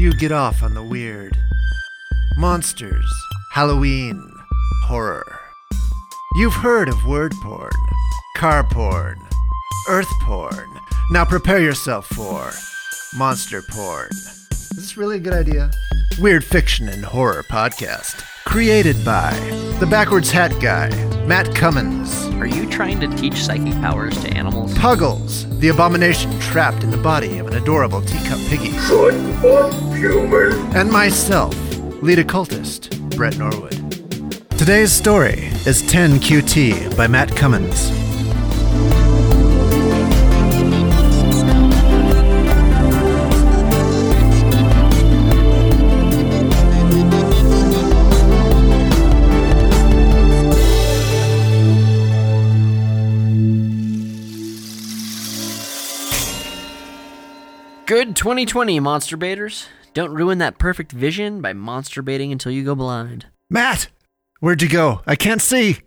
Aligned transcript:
you 0.00 0.12
get 0.14 0.32
off 0.32 0.62
on 0.62 0.72
the 0.72 0.82
weird? 0.82 1.36
Monsters, 2.38 3.12
Halloween, 3.52 4.32
horror. 4.84 5.38
You've 6.36 6.54
heard 6.54 6.88
of 6.88 7.04
word 7.04 7.32
porn, 7.42 7.70
car 8.34 8.64
porn, 8.64 9.20
earth 9.90 10.10
porn. 10.22 10.66
Now 11.10 11.26
prepare 11.26 11.60
yourself 11.60 12.06
for 12.06 12.50
monster 13.14 13.60
porn. 13.68 14.08
Is 14.52 14.70
this 14.74 14.96
really 14.96 15.16
a 15.16 15.20
good 15.20 15.34
idea? 15.34 15.70
Weird 16.18 16.44
fiction 16.44 16.88
and 16.88 17.04
horror 17.04 17.44
podcast. 17.50 18.24
Created 18.46 19.04
by 19.04 19.32
the 19.80 19.86
backwards 19.86 20.30
hat 20.30 20.54
guy, 20.62 20.88
Matt 21.26 21.54
Cummins. 21.54 22.29
Are 22.40 22.46
you 22.46 22.66
trying 22.70 23.00
to 23.00 23.16
teach 23.16 23.44
psychic 23.44 23.74
powers 23.82 24.18
to 24.22 24.30
animals? 24.30 24.72
Puggles, 24.72 25.44
the 25.60 25.68
abomination 25.68 26.40
trapped 26.40 26.82
in 26.82 26.90
the 26.90 26.96
body 26.96 27.36
of 27.36 27.46
an 27.46 27.52
adorable 27.52 28.00
teacup 28.00 28.38
piggy. 28.48 28.72
Shut 28.78 29.12
up, 29.44 29.74
human! 29.94 30.54
And 30.74 30.90
myself, 30.90 31.54
lead 32.02 32.18
occultist, 32.18 32.98
Brett 33.10 33.36
Norwood. 33.36 33.76
Today's 34.56 34.90
story 34.90 35.50
is 35.66 35.82
10QT 35.82 36.96
by 36.96 37.06
Matt 37.06 37.36
Cummins. 37.36 37.90
Good 57.90 58.14
2020, 58.14 58.78
monster 58.78 59.16
baiters. 59.16 59.66
Don't 59.94 60.14
ruin 60.14 60.38
that 60.38 60.58
perfect 60.58 60.92
vision 60.92 61.40
by 61.40 61.52
monster 61.52 62.02
baiting 62.02 62.30
until 62.30 62.52
you 62.52 62.62
go 62.62 62.76
blind. 62.76 63.26
Matt, 63.50 63.88
where'd 64.38 64.62
you 64.62 64.68
go? 64.68 65.00
I 65.08 65.16
can't 65.16 65.42
see. 65.42 65.78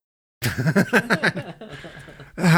How 0.42 1.54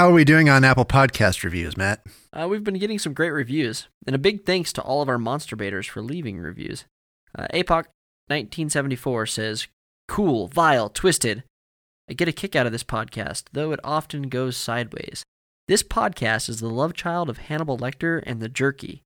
are 0.09 0.13
we 0.13 0.25
doing 0.25 0.49
on 0.49 0.65
Apple 0.65 0.87
Podcast 0.87 1.45
reviews, 1.45 1.77
Matt? 1.77 2.01
Uh, 2.33 2.49
we've 2.49 2.65
been 2.65 2.79
getting 2.79 2.99
some 2.99 3.13
great 3.13 3.33
reviews, 3.33 3.89
and 4.07 4.17
a 4.17 4.19
big 4.19 4.47
thanks 4.47 4.73
to 4.73 4.81
all 4.81 5.03
of 5.03 5.09
our 5.11 5.19
monster 5.19 5.55
baiters 5.55 5.87
for 5.87 6.01
leaving 6.01 6.39
reviews. 6.39 6.87
Uh, 7.39 7.49
APOC1974 7.53 9.29
says, 9.29 9.67
Cool, 10.09 10.47
vile, 10.47 10.89
twisted. 10.89 11.45
I 12.09 12.15
get 12.15 12.27
a 12.27 12.33
kick 12.33 12.57
out 12.57 12.65
of 12.65 12.73
this 12.73 12.85
podcast, 12.85 13.49
though 13.53 13.73
it 13.73 13.81
often 13.85 14.31
goes 14.31 14.57
sideways. 14.57 15.25
This 15.69 15.83
podcast 15.85 16.49
is 16.49 16.59
the 16.59 16.69
love 16.69 16.93
child 16.93 17.31
of 17.31 17.39
Hannibal 17.39 17.79
Lecter 17.79 18.21
and 18.27 18.41
the 18.41 18.49
Jerky. 18.49 19.05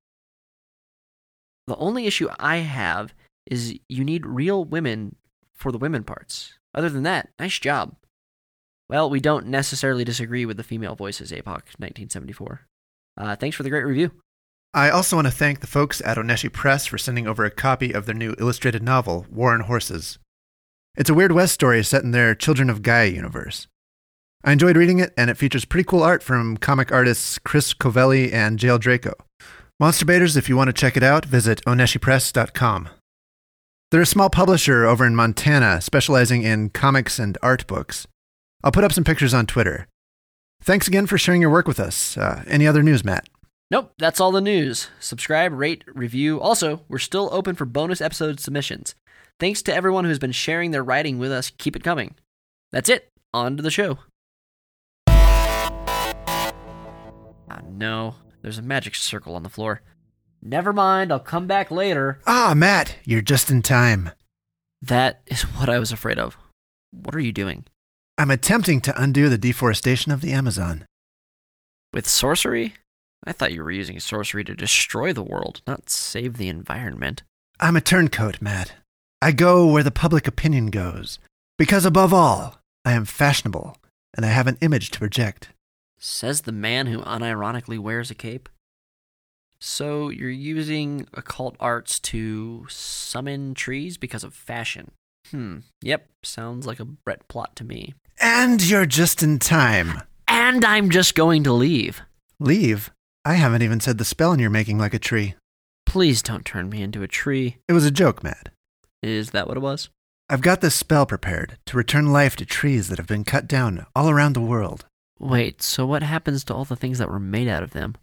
The 1.67 1.77
only 1.77 2.07
issue 2.07 2.29
I 2.39 2.59
have 2.59 3.13
is 3.47 3.79
you 3.89 4.05
need 4.05 4.25
real 4.25 4.65
women 4.65 5.17
for 5.55 5.71
the 5.71 5.79
women 5.79 6.03
parts. 6.03 6.55
Other 6.75 6.89
than 6.89 7.03
that, 7.03 7.29
nice 7.39 7.59
job. 7.59 7.97
Well, 8.89 9.11
we 9.11 9.21
don't 9.21 9.49
necessarily 9.49 10.05
disagree 10.05 10.47
with 10.47 10.57
the 10.57 10.63
female 10.63 10.95
voices, 10.95 11.31
APOC 11.31 11.77
1974. 11.79 12.67
Uh, 13.19 13.37
thanks 13.37 13.57
for 13.57 13.63
the 13.63 13.71
great 13.71 13.85
review. 13.85 14.13
I 14.73 14.91
also 14.91 15.17
want 15.17 15.27
to 15.27 15.33
thank 15.33 15.61
the 15.61 15.67
folks 15.67 16.01
at 16.03 16.17
Oneshi 16.17 16.53
Press 16.53 16.87
for 16.87 16.99
sending 16.99 17.27
over 17.27 17.45
a 17.45 17.51
copy 17.51 17.93
of 17.93 18.07
their 18.07 18.15
new 18.15 18.35
illustrated 18.39 18.83
novel, 18.83 19.27
War 19.31 19.55
and 19.55 19.65
Horses. 19.65 20.19
It's 20.97 21.11
a 21.11 21.15
Weird 21.15 21.33
West 21.33 21.55
story 21.55 21.83
set 21.83 22.03
in 22.03 22.13
their 22.13 22.35
Children 22.35 22.71
of 22.71 22.83
Gaia 22.83 23.09
universe. 23.09 23.69
I 24.45 24.53
enjoyed 24.53 24.77
reading 24.77 24.99
it, 25.01 25.13
and 25.17 25.29
it 25.29 25.37
features 25.37 25.65
pretty 25.65 25.85
cool 25.85 26.03
art 26.03 26.23
from 26.23 26.57
comic 26.57 26.93
artists 26.93 27.39
Chris 27.39 27.75
Covelli 27.75 28.33
and 28.33 28.59
Jail 28.59 28.79
Draco. 28.79 29.13
Monster 29.81 30.07
Baiters, 30.07 30.37
if 30.37 30.49
you 30.49 30.57
want 30.57 30.69
to 30.69 30.73
check 30.73 30.97
it 30.97 31.03
out, 31.03 31.25
visit 31.25 31.63
oneshipress.com. 31.67 32.89
They're 33.91 34.01
a 34.01 34.07
small 34.07 34.31
publisher 34.31 34.85
over 34.85 35.07
in 35.07 35.15
Montana 35.15 35.81
specializing 35.81 36.43
in 36.43 36.71
comics 36.71 37.19
and 37.19 37.39
art 37.43 37.67
books. 37.67 38.07
I'll 38.65 38.73
put 38.73 38.85
up 38.85 38.93
some 38.93 39.05
pictures 39.05 39.35
on 39.35 39.47
Twitter. 39.47 39.87
Thanks 40.63 40.89
again 40.89 41.07
for 41.07 41.19
sharing 41.19 41.41
your 41.41 41.51
work 41.51 41.69
with 41.69 41.79
us. 41.79 42.17
Uh, 42.17 42.43
any 42.47 42.67
other 42.67 42.83
news, 42.83 43.05
Matt? 43.05 43.29
Nope, 43.71 43.93
that's 43.99 44.21
all 44.21 44.33
the 44.33 44.41
news. 44.41 44.89
Subscribe, 44.99 45.53
rate, 45.53 45.85
review. 45.87 46.41
Also, 46.41 46.83
we're 46.89 46.99
still 46.99 47.29
open 47.33 47.55
for 47.55 47.65
bonus 47.65 48.01
episode 48.01 48.41
submissions. 48.41 48.95
Thanks 49.39 49.61
to 49.63 49.75
everyone 49.75 50.05
who's 50.05 50.19
been 50.19 50.33
sharing 50.33 50.71
their 50.71 50.85
writing 50.85 51.19
with 51.19 51.31
us. 51.31 51.51
Keep 51.59 51.77
it 51.77 51.85
coming. 51.85 52.15
That's 52.73 52.89
it. 52.89 53.11
On 53.35 53.57
to 53.57 53.63
the 53.63 53.71
show. 53.71 53.99
Ah, 57.57 57.63
no. 57.71 58.17
There's 58.43 58.59
a 58.59 58.63
magic 58.63 58.95
circle 58.95 59.35
on 59.35 59.43
the 59.43 59.49
floor. 59.49 59.81
Never 60.43 60.73
mind, 60.73 61.11
I'll 61.11 61.19
come 61.19 61.47
back 61.47 61.71
later. 61.71 62.21
Ah, 62.27 62.53
Matt, 62.55 62.97
you're 63.05 63.23
just 63.23 63.51
in 63.51 63.63
time. 63.63 64.11
That 64.83 65.23
is 65.27 65.43
what 65.43 65.69
I 65.69 65.79
was 65.79 65.91
afraid 65.91 66.19
of. 66.19 66.37
What 66.93 67.15
are 67.15 67.21
you 67.21 67.33
doing? 67.33 67.65
I'm 68.19 68.31
attempting 68.31 68.81
to 68.83 69.03
undo 69.03 69.29
the 69.29 69.39
deforestation 69.39 70.13
of 70.13 70.21
the 70.21 70.33
Amazon. 70.33 70.87
With 71.93 72.07
sorcery? 72.07 72.75
I 73.25 73.33
thought 73.33 73.53
you 73.53 73.63
were 73.63 73.71
using 73.71 73.99
sorcery 73.99 74.45
to 74.45 74.55
destroy 74.55 75.13
the 75.13 75.23
world, 75.23 75.63
not 75.67 75.91
save 75.91 76.37
the 76.37 76.49
environment. 76.49 77.23
I'm 77.59 77.77
a 77.77 77.81
turncoat, 77.81 78.41
Matt. 78.41 78.73
I 79.23 79.33
go 79.33 79.67
where 79.67 79.83
the 79.83 79.91
public 79.91 80.29
opinion 80.29 80.67
goes. 80.67 81.19
Because 81.59 81.87
above 81.87 82.13
all, 82.13 82.57
I 82.85 82.93
am 82.93 83.07
fashionable, 83.07 83.79
and 84.15 84.27
I 84.27 84.29
have 84.29 84.47
an 84.47 84.59
image 84.61 84.91
to 84.91 84.99
project. 84.99 85.49
Says 85.99 86.43
the 86.43 86.53
man 86.53 86.87
who 86.87 87.01
unironically 87.01 87.79
wears 87.79 88.11
a 88.11 88.15
cape. 88.15 88.49
So 89.59 90.11
you're 90.11 90.29
using 90.29 91.07
occult 91.15 91.57
arts 91.59 91.99
to 92.01 92.67
summon 92.69 93.55
trees 93.55 93.97
because 93.97 94.23
of 94.23 94.35
fashion. 94.35 94.91
Hmm. 95.31 95.59
Yep, 95.83 96.09
sounds 96.23 96.67
like 96.67 96.81
a 96.81 96.85
Brett 96.85 97.27
plot 97.29 97.57
to 97.57 97.65
me. 97.65 97.95
And 98.21 98.63
you're 98.69 98.87
just 98.87 99.23
in 99.23 99.39
time. 99.39 100.03
And 100.29 100.65
I'm 100.65 100.91
just 100.91 101.15
going 101.15 101.43
to 101.45 101.53
leave. 101.53 102.03
Leave? 102.39 102.91
I 103.25 103.35
haven't 103.35 103.63
even 103.63 103.81
said 103.81 103.99
the 103.99 104.05
spell 104.05 104.33
and 104.33 104.41
you're 104.41 104.51
making 104.51 104.79
like 104.79 104.95
a 104.95 104.99
tree. 104.99 105.35
Please 105.87 106.23
don't 106.23 106.45
turn 106.45 106.69
me 106.69 106.83
into 106.83 107.03
a 107.03 107.09
tree. 107.09 107.57
It 107.69 107.73
was 107.73 107.85
a 107.85 107.91
joke, 107.91 108.23
Matt. 108.23 108.51
Is 109.03 109.31
that 109.31 109.49
what 109.49 109.57
it 109.57 109.61
was? 109.61 109.89
I've 110.29 110.43
got 110.43 110.61
this 110.61 110.75
spell 110.75 111.07
prepared 111.07 111.57
to 111.67 111.77
return 111.77 112.13
life 112.13 112.37
to 112.37 112.45
trees 112.45 112.89
that 112.89 112.99
have 112.99 113.07
been 113.07 113.25
cut 113.25 113.47
down 113.47 113.87
all 113.95 114.11
around 114.11 114.33
the 114.35 114.41
world. 114.41 114.85
Wait, 115.19 115.63
so 115.63 115.87
what 115.87 116.03
happens 116.03 116.45
to 116.45 116.55
all 116.55 116.65
the 116.65 116.77
things 116.77 116.99
that 116.99 117.11
were 117.11 117.19
made 117.19 117.49
out 117.49 117.63
of 117.63 117.73
them? 117.73 117.95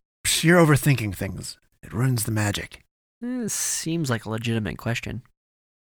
You're 0.41 0.66
overthinking 0.66 1.16
things. 1.16 1.57
It 1.84 1.94
ruins 1.94 2.24
the 2.24 2.31
magic. 2.31 2.81
Eh, 3.24 3.47
seems 3.47 4.09
like 4.09 4.25
a 4.25 4.29
legitimate 4.29 4.78
question. 4.78 5.22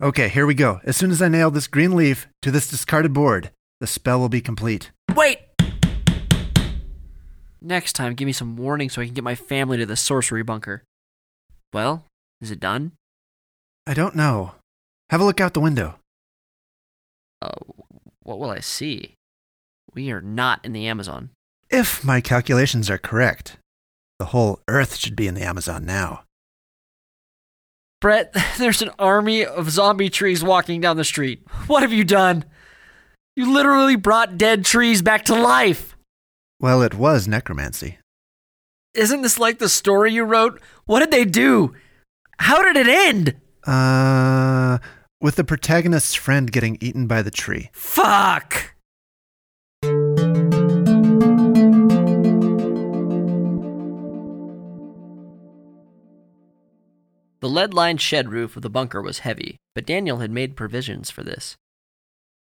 Okay, 0.02 0.28
here 0.28 0.44
we 0.46 0.54
go. 0.54 0.80
As 0.84 0.96
soon 0.96 1.10
as 1.10 1.22
I 1.22 1.28
nail 1.28 1.50
this 1.50 1.66
green 1.66 1.96
leaf 1.96 2.28
to 2.42 2.50
this 2.50 2.68
discarded 2.68 3.12
board, 3.12 3.50
the 3.80 3.86
spell 3.86 4.20
will 4.20 4.28
be 4.28 4.40
complete. 4.40 4.90
Wait! 5.14 5.38
Next 7.62 7.94
time, 7.94 8.14
give 8.14 8.26
me 8.26 8.32
some 8.32 8.56
warning 8.56 8.90
so 8.90 9.00
I 9.00 9.06
can 9.06 9.14
get 9.14 9.24
my 9.24 9.34
family 9.34 9.78
to 9.78 9.86
the 9.86 9.96
sorcery 9.96 10.42
bunker. 10.42 10.82
Well, 11.72 12.04
is 12.40 12.50
it 12.50 12.60
done? 12.60 12.92
I 13.86 13.94
don't 13.94 14.14
know. 14.14 14.52
Have 15.10 15.20
a 15.20 15.24
look 15.24 15.40
out 15.40 15.54
the 15.54 15.60
window. 15.60 15.96
Uh, 17.40 17.52
what 18.22 18.38
will 18.38 18.50
I 18.50 18.60
see? 18.60 19.14
We 19.94 20.10
are 20.10 20.20
not 20.20 20.64
in 20.64 20.72
the 20.72 20.86
Amazon. 20.88 21.30
If 21.70 22.04
my 22.04 22.20
calculations 22.20 22.90
are 22.90 22.98
correct, 22.98 23.56
the 24.18 24.26
whole 24.26 24.60
Earth 24.68 24.96
should 24.96 25.14
be 25.14 25.28
in 25.28 25.34
the 25.34 25.44
Amazon 25.44 25.84
now. 25.86 26.24
Brett, 28.00 28.34
there's 28.58 28.82
an 28.82 28.90
army 28.98 29.44
of 29.44 29.70
zombie 29.70 30.10
trees 30.10 30.42
walking 30.42 30.80
down 30.80 30.96
the 30.96 31.04
street. 31.04 31.42
What 31.68 31.82
have 31.82 31.92
you 31.92 32.04
done? 32.04 32.44
You 33.36 33.52
literally 33.52 33.96
brought 33.96 34.36
dead 34.36 34.64
trees 34.64 35.00
back 35.00 35.24
to 35.26 35.34
life. 35.34 35.96
Well, 36.60 36.82
it 36.82 36.94
was 36.94 37.26
necromancy. 37.28 37.98
Isn't 38.94 39.22
this 39.22 39.38
like 39.38 39.58
the 39.58 39.68
story 39.68 40.12
you 40.12 40.24
wrote? 40.24 40.60
What 40.86 41.00
did 41.00 41.10
they 41.10 41.24
do? 41.24 41.74
How 42.38 42.62
did 42.62 42.76
it 42.76 42.88
end? 42.88 43.36
Uh, 43.66 44.78
with 45.20 45.36
the 45.36 45.44
protagonist's 45.44 46.14
friend 46.14 46.50
getting 46.50 46.78
eaten 46.80 47.06
by 47.06 47.22
the 47.22 47.30
tree. 47.30 47.70
Fuck! 47.72 48.73
The 57.44 57.50
lead 57.50 57.74
lined 57.74 58.00
shed 58.00 58.32
roof 58.32 58.56
of 58.56 58.62
the 58.62 58.70
bunker 58.70 59.02
was 59.02 59.18
heavy, 59.18 59.58
but 59.74 59.84
Daniel 59.84 60.20
had 60.20 60.30
made 60.30 60.56
provisions 60.56 61.10
for 61.10 61.22
this. 61.22 61.58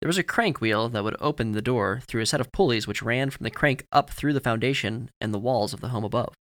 There 0.00 0.06
was 0.06 0.16
a 0.16 0.22
crank 0.22 0.60
wheel 0.60 0.88
that 0.90 1.02
would 1.02 1.16
open 1.19 1.50
the 1.50 1.60
door 1.60 2.02
through 2.06 2.22
a 2.22 2.26
set 2.26 2.40
of 2.40 2.52
pulleys 2.52 2.87
which 2.87 3.02
ran 3.02 3.31
from 3.31 3.43
the 3.43 3.50
crank 3.50 3.84
up 3.90 4.10
through 4.10 4.32
the 4.32 4.38
foundation 4.38 5.10
and 5.20 5.34
the 5.34 5.40
walls 5.40 5.72
of 5.72 5.81
the 5.81 5.88
home 5.88 6.04
above. 6.04 6.32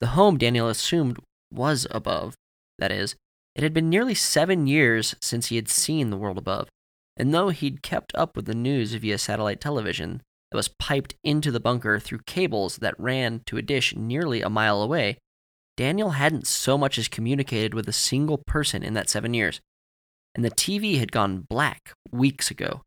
The 0.00 0.06
home 0.16 0.38
Daniel 0.38 0.66
assumed 0.66 1.18
was 1.52 1.86
above. 1.90 2.36
That 2.78 2.90
is, 2.90 3.16
it 3.54 3.62
had 3.62 3.74
been 3.74 3.90
nearly 3.90 4.14
seven 4.14 4.66
years 4.66 5.14
since 5.20 5.48
he 5.48 5.56
had 5.56 5.68
seen 5.68 6.08
the 6.08 6.16
world 6.16 6.38
above, 6.38 6.70
and 7.18 7.34
though 7.34 7.50
he'd 7.50 7.82
kept 7.82 8.14
up 8.14 8.34
with 8.34 8.46
the 8.46 8.54
news 8.54 8.94
via 8.94 9.18
satellite 9.18 9.60
television 9.60 10.22
that 10.50 10.56
was 10.56 10.68
piped 10.78 11.16
into 11.22 11.50
the 11.50 11.60
bunker 11.60 12.00
through 12.00 12.20
cables 12.24 12.76
that 12.76 12.98
ran 12.98 13.42
to 13.44 13.58
a 13.58 13.62
dish 13.62 13.94
nearly 13.94 14.40
a 14.40 14.48
mile 14.48 14.80
away, 14.80 15.18
Daniel 15.78 16.10
hadn't 16.10 16.44
so 16.44 16.76
much 16.76 16.98
as 16.98 17.06
communicated 17.06 17.72
with 17.72 17.88
a 17.88 17.92
single 17.92 18.36
person 18.36 18.82
in 18.82 18.94
that 18.94 19.08
seven 19.08 19.32
years, 19.32 19.60
and 20.34 20.44
the 20.44 20.50
TV 20.50 20.98
had 20.98 21.12
gone 21.12 21.46
black 21.48 21.92
weeks 22.10 22.50
ago. 22.50 22.82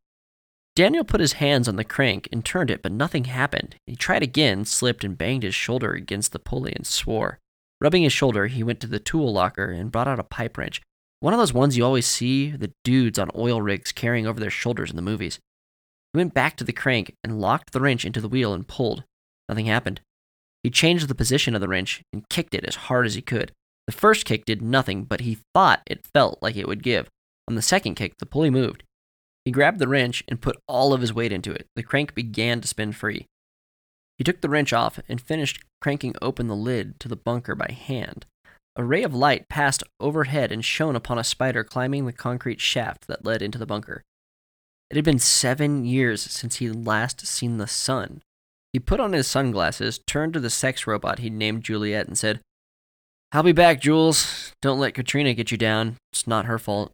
Daniel 0.75 1.05
put 1.05 1.21
his 1.21 1.33
hands 1.33 1.69
on 1.69 1.77
the 1.77 1.85
crank 1.85 2.27
and 2.33 2.43
turned 2.43 2.69
it, 2.69 2.81
but 2.81 2.91
nothing 2.91 3.23
happened. 3.23 3.77
He 3.87 3.95
tried 3.95 4.23
again, 4.23 4.65
slipped, 4.65 5.05
and 5.05 5.17
banged 5.17 5.43
his 5.43 5.55
shoulder 5.55 5.93
against 5.93 6.33
the 6.33 6.39
pulley 6.39 6.73
and 6.75 6.85
swore. 6.85 7.39
Rubbing 7.79 8.03
his 8.03 8.11
shoulder, 8.11 8.47
he 8.47 8.61
went 8.61 8.81
to 8.81 8.87
the 8.87 8.99
tool 8.99 9.31
locker 9.31 9.71
and 9.71 9.89
brought 9.89 10.09
out 10.09 10.19
a 10.19 10.23
pipe 10.23 10.57
wrench. 10.57 10.81
One 11.21 11.33
of 11.33 11.39
those 11.39 11.53
ones 11.53 11.77
you 11.77 11.85
always 11.85 12.05
see 12.05 12.51
the 12.51 12.73
dudes 12.83 13.17
on 13.17 13.31
oil 13.37 13.61
rigs 13.61 13.93
carrying 13.93 14.27
over 14.27 14.39
their 14.41 14.49
shoulders 14.49 14.89
in 14.89 14.97
the 14.97 15.01
movies. 15.01 15.39
He 16.11 16.17
went 16.17 16.33
back 16.33 16.57
to 16.57 16.65
the 16.65 16.73
crank 16.73 17.15
and 17.23 17.39
locked 17.39 17.71
the 17.71 17.79
wrench 17.79 18.03
into 18.03 18.19
the 18.19 18.27
wheel 18.27 18.53
and 18.53 18.67
pulled. 18.67 19.05
Nothing 19.47 19.67
happened. 19.67 20.01
He 20.63 20.69
changed 20.69 21.07
the 21.07 21.15
position 21.15 21.55
of 21.55 21.61
the 21.61 21.67
wrench 21.67 22.03
and 22.13 22.27
kicked 22.29 22.53
it 22.53 22.65
as 22.65 22.75
hard 22.75 23.05
as 23.05 23.15
he 23.15 23.21
could. 23.21 23.51
The 23.87 23.93
first 23.93 24.25
kick 24.25 24.45
did 24.45 24.61
nothing, 24.61 25.03
but 25.03 25.21
he 25.21 25.39
thought 25.53 25.81
it 25.87 26.05
felt 26.13 26.39
like 26.41 26.55
it 26.55 26.67
would 26.67 26.83
give. 26.83 27.09
On 27.47 27.55
the 27.55 27.61
second 27.61 27.95
kick, 27.95 28.17
the 28.19 28.25
pulley 28.25 28.49
moved. 28.49 28.83
He 29.43 29.51
grabbed 29.51 29.79
the 29.79 29.87
wrench 29.87 30.23
and 30.27 30.41
put 30.41 30.61
all 30.67 30.93
of 30.93 31.01
his 31.01 31.13
weight 31.13 31.31
into 31.31 31.51
it. 31.51 31.67
The 31.75 31.83
crank 31.83 32.13
began 32.13 32.61
to 32.61 32.67
spin 32.67 32.91
free. 32.91 33.25
He 34.17 34.23
took 34.23 34.41
the 34.41 34.49
wrench 34.49 34.71
off 34.71 34.99
and 35.09 35.19
finished 35.19 35.63
cranking 35.81 36.13
open 36.21 36.47
the 36.47 36.55
lid 36.55 36.99
to 36.99 37.07
the 37.07 37.15
bunker 37.15 37.55
by 37.55 37.71
hand. 37.71 38.27
A 38.75 38.83
ray 38.83 39.03
of 39.03 39.15
light 39.15 39.49
passed 39.49 39.83
overhead 39.99 40.51
and 40.51 40.63
shone 40.63 40.95
upon 40.95 41.17
a 41.17 41.23
spider 41.23 41.63
climbing 41.63 42.05
the 42.05 42.13
concrete 42.13 42.61
shaft 42.61 43.07
that 43.07 43.25
led 43.25 43.41
into 43.41 43.57
the 43.57 43.65
bunker. 43.65 44.03
It 44.89 44.95
had 44.95 45.05
been 45.05 45.19
seven 45.19 45.85
years 45.85 46.21
since 46.21 46.57
he 46.57 46.67
would 46.67 46.85
last 46.85 47.25
seen 47.25 47.57
the 47.57 47.67
sun. 47.67 48.21
He 48.73 48.79
put 48.79 48.99
on 48.99 49.13
his 49.13 49.27
sunglasses, 49.27 49.99
turned 50.07 50.33
to 50.33 50.39
the 50.39 50.49
sex 50.49 50.87
robot 50.87 51.19
he'd 51.19 51.33
named 51.33 51.63
Juliet, 51.63 52.07
and 52.07 52.17
said, 52.17 52.39
I'll 53.33 53.43
be 53.43 53.51
back, 53.51 53.81
Jules. 53.81 54.51
Don't 54.61 54.79
let 54.79 54.93
Katrina 54.93 55.33
get 55.33 55.51
you 55.51 55.57
down. 55.57 55.97
It's 56.11 56.27
not 56.27 56.45
her 56.45 56.59
fault. 56.59 56.91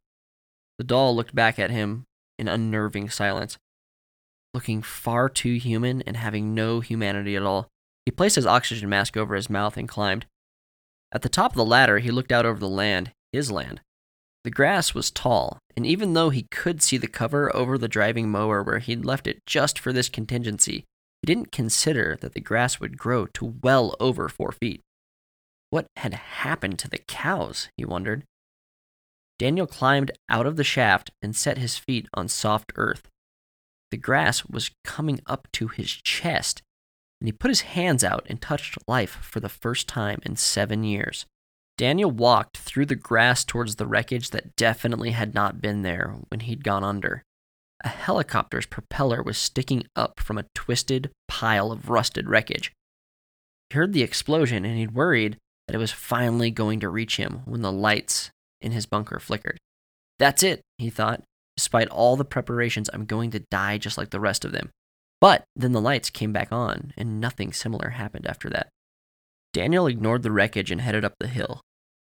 The 0.77 0.83
doll 0.83 1.15
looked 1.15 1.33
back 1.33 1.57
at 1.57 1.71
him 1.71 2.03
in 2.37 2.47
unnerving 2.47 3.09
silence, 3.09 3.57
looking 4.53 4.81
far 4.81 5.29
too 5.29 5.55
human 5.55 6.03
and 6.03 6.17
having 6.17 6.53
no 6.53 6.79
humanity 6.79 7.35
at 7.35 7.43
all. 7.43 7.67
He 8.05 8.11
placed 8.11 8.35
his 8.35 8.45
oxygen 8.45 8.89
mask 8.89 9.17
over 9.17 9.35
his 9.35 9.49
mouth 9.49 9.77
and 9.77 9.89
climbed. 9.89 10.27
At 11.11 11.23
the 11.23 11.29
top 11.29 11.51
of 11.51 11.57
the 11.57 11.65
ladder, 11.65 11.99
he 11.99 12.11
looked 12.11 12.31
out 12.31 12.45
over 12.45 12.59
the 12.59 12.69
land, 12.69 13.11
his 13.31 13.51
land. 13.51 13.81
The 14.43 14.51
grass 14.51 14.93
was 14.93 15.09
tall, 15.09 15.57
and 15.75 15.85
even 15.85 16.13
though 16.13 16.29
he 16.29 16.47
could 16.51 16.81
see 16.81 16.97
the 16.97 17.07
cover 17.07 17.53
over 17.55 17.77
the 17.77 17.87
driving 17.87 18.29
mower 18.29 18.61
where 18.61 18.79
he'd 18.79 19.05
left 19.05 19.27
it 19.27 19.39
just 19.45 19.79
for 19.79 19.91
this 19.91 20.09
contingency, 20.09 20.85
he 21.21 21.25
didn't 21.25 21.51
consider 21.51 22.17
that 22.21 22.33
the 22.33 22.41
grass 22.41 22.79
would 22.79 22.97
grow 22.97 23.25
to 23.27 23.55
well 23.61 23.95
over 23.99 24.29
four 24.29 24.51
feet. 24.51 24.81
What 25.69 25.87
had 25.97 26.13
happened 26.13 26.79
to 26.79 26.89
the 26.89 26.99
cows, 26.99 27.69
he 27.75 27.85
wondered. 27.85 28.23
Daniel 29.37 29.67
climbed 29.67 30.11
out 30.29 30.45
of 30.45 30.55
the 30.55 30.63
shaft 30.63 31.11
and 31.21 31.35
set 31.35 31.57
his 31.57 31.77
feet 31.77 32.07
on 32.13 32.27
soft 32.27 32.71
earth. 32.75 33.09
The 33.91 33.97
grass 33.97 34.45
was 34.45 34.71
coming 34.83 35.19
up 35.27 35.47
to 35.53 35.67
his 35.67 35.91
chest, 35.91 36.61
and 37.21 37.27
he 37.27 37.31
put 37.31 37.49
his 37.49 37.61
hands 37.61 38.03
out 38.03 38.25
and 38.29 38.41
touched 38.41 38.77
life 38.87 39.17
for 39.21 39.39
the 39.39 39.49
first 39.49 39.87
time 39.87 40.19
in 40.23 40.35
seven 40.35 40.83
years. 40.83 41.25
Daniel 41.77 42.09
walked 42.09 42.57
through 42.57 42.87
the 42.87 42.95
grass 42.95 43.43
towards 43.43 43.75
the 43.75 43.85
wreckage 43.85 44.31
that 44.31 44.55
definitely 44.55 45.11
had 45.11 45.35
not 45.35 45.61
been 45.61 45.83
there 45.83 46.15
when 46.29 46.41
he'd 46.41 46.63
gone 46.63 46.83
under. 46.83 47.23
A 47.83 47.89
helicopter's 47.89 48.65
propeller 48.65 49.21
was 49.21 49.37
sticking 49.37 49.83
up 49.95 50.19
from 50.19 50.37
a 50.37 50.45
twisted 50.55 51.11
pile 51.27 51.71
of 51.71 51.89
rusted 51.89 52.27
wreckage. 52.27 52.71
He 53.69 53.75
heard 53.75 53.93
the 53.93 54.03
explosion 54.03 54.65
and 54.65 54.77
he'd 54.77 54.95
worried 54.95 55.37
that 55.67 55.75
it 55.75 55.79
was 55.79 55.91
finally 55.91 56.49
going 56.49 56.79
to 56.79 56.89
reach 56.89 57.17
him 57.17 57.41
when 57.45 57.61
the 57.61 57.71
lights 57.71 58.31
in 58.61 58.71
his 58.71 58.85
bunker 58.85 59.19
flickered. 59.19 59.59
That's 60.17 60.43
it, 60.43 60.61
he 60.77 60.89
thought. 60.89 61.23
Despite 61.55 61.89
all 61.89 62.15
the 62.15 62.25
preparations, 62.25 62.89
I'm 62.93 63.05
going 63.05 63.31
to 63.31 63.43
die 63.51 63.77
just 63.77 63.97
like 63.97 64.11
the 64.11 64.19
rest 64.19 64.45
of 64.45 64.51
them. 64.51 64.69
But 65.19 65.43
then 65.55 65.71
the 65.71 65.81
lights 65.81 66.09
came 66.09 66.31
back 66.31 66.51
on, 66.51 66.93
and 66.95 67.19
nothing 67.19 67.51
similar 67.51 67.89
happened 67.89 68.27
after 68.27 68.49
that. 68.51 68.69
Daniel 69.53 69.87
ignored 69.87 70.21
the 70.21 70.31
wreckage 70.31 70.69
and 70.69 70.81
headed 70.81 71.03
up 71.03 71.15
the 71.19 71.27
hill. 71.27 71.61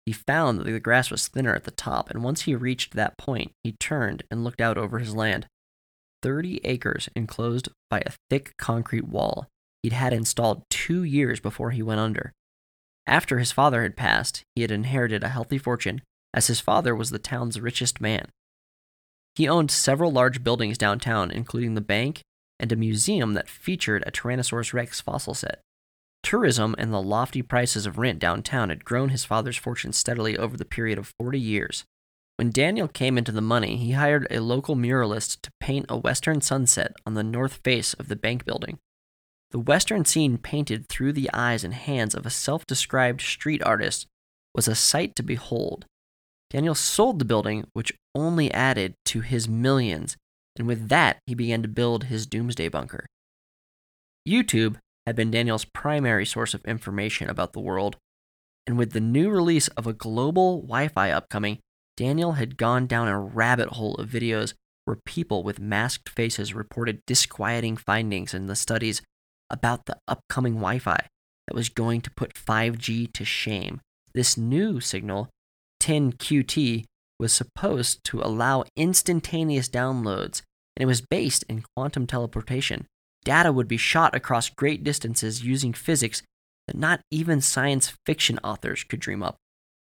He 0.08 0.14
found 0.14 0.58
that 0.58 0.64
the 0.64 0.80
grass 0.80 1.12
was 1.12 1.28
thinner 1.28 1.54
at 1.54 1.66
the 1.66 1.72
top, 1.72 2.10
and 2.10 2.24
once 2.24 2.44
he 2.44 2.56
reached 2.56 2.94
that 2.94 3.18
point, 3.18 3.52
he 3.62 3.74
turned 3.74 4.24
and 4.32 4.42
looked 4.42 4.62
out 4.62 4.78
over 4.78 5.00
his 5.00 5.14
land. 5.14 5.48
Thirty 6.24 6.62
acres 6.64 7.10
enclosed 7.14 7.68
by 7.90 8.02
a 8.06 8.14
thick 8.30 8.54
concrete 8.58 9.06
wall 9.06 9.48
he'd 9.84 9.92
had 9.92 10.14
installed 10.14 10.64
two 10.70 11.04
years 11.04 11.42
before 11.42 11.72
he 11.72 11.84
went 11.84 12.00
under. 12.00 12.32
After 13.06 13.38
his 13.38 13.52
father 13.52 13.84
had 13.84 13.98
passed, 13.98 14.44
he 14.56 14.62
had 14.62 14.72
inherited 14.72 15.26
a 15.26 15.30
healthy 15.30 15.58
fortune 15.58 16.02
as 16.34 16.48
his 16.48 16.62
father 16.62 16.96
was 16.96 17.10
the 17.10 17.20
town's 17.20 17.60
richest 17.60 18.00
man. 18.00 18.30
He 19.36 19.46
owned 19.46 19.72
several 19.72 20.14
large 20.14 20.42
buildings 20.42 20.78
downtown, 20.78 21.32
including 21.32 21.76
the 21.76 21.82
bank 21.82 22.22
and 22.62 22.72
a 22.72 22.78
museum 22.78 23.34
that 23.34 23.50
featured 23.50 24.06
a 24.08 24.12
Tyrannosaurus 24.12 24.72
rex 24.74 25.02
fossil 25.02 25.34
set. 25.34 25.60
Tourism 26.28 26.76
and 26.78 26.92
the 26.92 27.02
lofty 27.02 27.42
prices 27.42 27.86
of 27.86 27.98
rent 27.98 28.20
downtown 28.20 28.68
had 28.68 28.84
grown 28.84 29.08
his 29.08 29.24
father's 29.24 29.56
fortune 29.56 29.94
steadily 29.94 30.38
over 30.38 30.58
the 30.58 30.66
period 30.66 31.00
of 31.00 31.14
40 31.18 31.40
years. 31.40 31.86
When 32.36 32.50
Daniel 32.50 32.90
came 32.90 33.18
into 33.18 33.32
the 33.32 33.40
money, 33.40 33.78
he 33.78 33.94
hired 33.94 34.28
a 34.30 34.42
local 34.42 34.76
muralist 34.76 35.42
to 35.44 35.52
paint 35.62 35.86
a 35.88 35.98
western 35.98 36.42
sunset 36.42 36.92
on 37.06 37.14
the 37.14 37.24
north 37.24 37.62
face 37.64 37.94
of 37.94 38.10
the 38.10 38.18
bank 38.18 38.44
building. 38.44 38.78
The 39.52 39.60
western 39.60 40.04
scene 40.04 40.38
painted 40.38 40.90
through 40.90 41.14
the 41.14 41.30
eyes 41.34 41.64
and 41.64 41.74
hands 41.74 42.14
of 42.14 42.26
a 42.26 42.30
self 42.30 42.66
described 42.66 43.22
street 43.22 43.64
artist 43.64 44.06
was 44.54 44.68
a 44.68 44.76
sight 44.76 45.16
to 45.16 45.24
behold. 45.24 45.86
Daniel 46.50 46.76
sold 46.76 47.20
the 47.20 47.26
building, 47.26 47.68
which 47.72 47.94
only 48.14 48.52
added 48.52 48.96
to 49.06 49.22
his 49.22 49.48
millions, 49.48 50.18
and 50.58 50.68
with 50.68 50.90
that, 50.90 51.20
he 51.26 51.34
began 51.34 51.62
to 51.62 51.70
build 51.70 52.04
his 52.04 52.28
doomsday 52.28 52.68
bunker. 52.68 53.06
YouTube 54.28 54.76
had 55.08 55.16
been 55.16 55.32
Daniel's 55.32 55.64
primary 55.64 56.26
source 56.26 56.54
of 56.54 56.66
information 56.66 57.30
about 57.30 57.54
the 57.54 57.62
world, 57.62 57.96
and 58.68 58.78
with 58.78 58.92
the 58.92 59.00
new 59.00 59.30
release 59.30 59.70
of 59.70 59.88
a 59.88 59.94
global 59.94 60.62
Wi 60.62 60.90
Fi 60.90 61.12
upcoming, 61.12 61.60
Daniel 61.96 62.34
had 62.34 62.58
gone 62.58 62.88
down 62.88 63.08
a 63.08 63.18
rabbit 63.18 63.70
hole 63.70 63.96
of 63.96 64.10
videos 64.10 64.54
where 64.84 65.00
people 65.06 65.44
with 65.44 65.62
masked 65.62 66.10
faces 66.10 66.54
reported 66.54 67.06
disquieting 67.08 67.78
findings 67.78 68.34
in 68.34 68.48
the 68.48 68.56
studies 68.56 69.02
about 69.50 69.86
the 69.86 69.96
upcoming 70.10 70.56
Wi 70.56 70.78
Fi 70.78 71.00
that 71.48 71.56
was 71.56 71.70
going 71.70 72.02
to 72.02 72.12
put 72.12 72.34
5G 72.34 73.14
to 73.14 73.24
shame. 73.24 73.80
This 74.14 74.36
new 74.36 74.82
signal 74.82 75.30
10QT 75.82 76.84
was 77.18 77.32
supposed 77.32 78.04
to 78.04 78.20
allow 78.20 78.66
instantaneous 78.76 79.70
downloads, 79.70 80.42
and 80.76 80.84
it 80.84 80.86
was 80.86 81.00
based 81.00 81.46
in 81.48 81.64
quantum 81.78 82.08
teleportation. 82.08 82.88
Data 83.28 83.52
would 83.52 83.68
be 83.68 83.76
shot 83.76 84.16
across 84.16 84.48
great 84.48 84.86
distances 84.86 85.44
using 85.44 85.74
physics 85.74 86.24
that 86.66 86.78
not 86.78 87.02
even 87.12 87.42
science 87.42 87.92
fiction 88.06 88.40
authors 88.42 88.86
could 88.86 89.02
dream 89.02 89.22
up. 89.22 89.36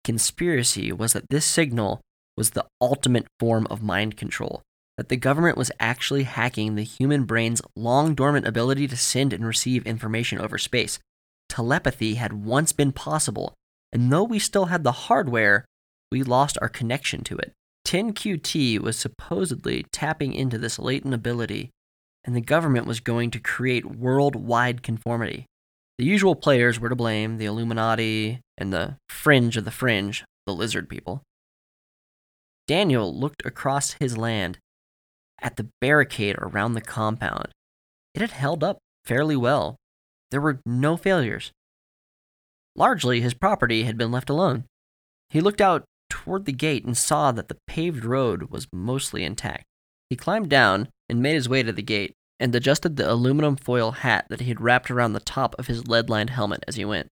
Conspiracy 0.04 0.92
was 0.92 1.12
that 1.12 1.28
this 1.28 1.44
signal 1.44 2.00
was 2.36 2.50
the 2.50 2.64
ultimate 2.80 3.26
form 3.40 3.66
of 3.68 3.82
mind 3.82 4.16
control, 4.16 4.62
that 4.96 5.08
the 5.08 5.16
government 5.16 5.58
was 5.58 5.72
actually 5.80 6.22
hacking 6.22 6.76
the 6.76 6.84
human 6.84 7.24
brain's 7.24 7.60
long 7.74 8.14
dormant 8.14 8.46
ability 8.46 8.86
to 8.86 8.96
send 8.96 9.32
and 9.32 9.44
receive 9.44 9.84
information 9.88 10.38
over 10.38 10.56
space. 10.56 11.00
Telepathy 11.48 12.14
had 12.14 12.44
once 12.44 12.70
been 12.70 12.92
possible, 12.92 13.54
and 13.92 14.12
though 14.12 14.22
we 14.22 14.38
still 14.38 14.66
had 14.66 14.84
the 14.84 14.92
hardware, 14.92 15.64
we 16.12 16.22
lost 16.22 16.58
our 16.62 16.68
connection 16.68 17.24
to 17.24 17.38
it. 17.38 17.50
10QT 17.88 18.78
was 18.78 18.96
supposedly 18.96 19.84
tapping 19.90 20.32
into 20.32 20.58
this 20.58 20.78
latent 20.78 21.12
ability, 21.12 21.70
and 22.24 22.36
the 22.36 22.40
government 22.40 22.86
was 22.86 23.00
going 23.00 23.30
to 23.30 23.40
create 23.40 23.84
worldwide 23.84 24.82
conformity. 24.82 25.46
The 25.98 26.04
usual 26.04 26.34
players 26.34 26.80
were 26.80 26.88
to 26.88 26.96
blame 26.96 27.38
the 27.38 27.44
Illuminati 27.44 28.40
and 28.56 28.72
the 28.72 28.96
fringe 29.08 29.56
of 29.56 29.64
the 29.64 29.70
fringe, 29.70 30.24
the 30.46 30.54
lizard 30.54 30.88
people. 30.88 31.22
Daniel 32.66 33.14
looked 33.14 33.44
across 33.44 33.94
his 33.94 34.16
land 34.16 34.58
at 35.40 35.56
the 35.56 35.68
barricade 35.80 36.36
around 36.38 36.74
the 36.74 36.80
compound. 36.80 37.48
It 38.14 38.20
had 38.20 38.30
held 38.30 38.62
up 38.62 38.78
fairly 39.04 39.36
well. 39.36 39.76
There 40.30 40.40
were 40.40 40.60
no 40.64 40.96
failures. 40.96 41.52
Largely, 42.74 43.20
his 43.20 43.34
property 43.34 43.82
had 43.84 43.98
been 43.98 44.12
left 44.12 44.30
alone. 44.30 44.64
He 45.28 45.40
looked 45.40 45.60
out 45.60 45.84
toward 46.08 46.44
the 46.44 46.52
gate 46.52 46.84
and 46.84 46.96
saw 46.96 47.32
that 47.32 47.48
the 47.48 47.58
paved 47.66 48.04
road 48.04 48.50
was 48.50 48.68
mostly 48.72 49.24
intact. 49.24 49.64
He 50.08 50.16
climbed 50.16 50.48
down 50.48 50.88
and 51.12 51.20
made 51.20 51.34
his 51.34 51.46
way 51.46 51.62
to 51.62 51.72
the 51.72 51.82
gate 51.82 52.14
and 52.40 52.54
adjusted 52.54 52.96
the 52.96 53.12
aluminum 53.12 53.54
foil 53.54 53.90
hat 53.90 54.24
that 54.30 54.40
he 54.40 54.48
had 54.48 54.62
wrapped 54.62 54.90
around 54.90 55.12
the 55.12 55.20
top 55.20 55.54
of 55.58 55.66
his 55.66 55.86
lead 55.86 56.08
lined 56.08 56.30
helmet 56.30 56.64
as 56.66 56.76
he 56.76 56.86
went. 56.86 57.06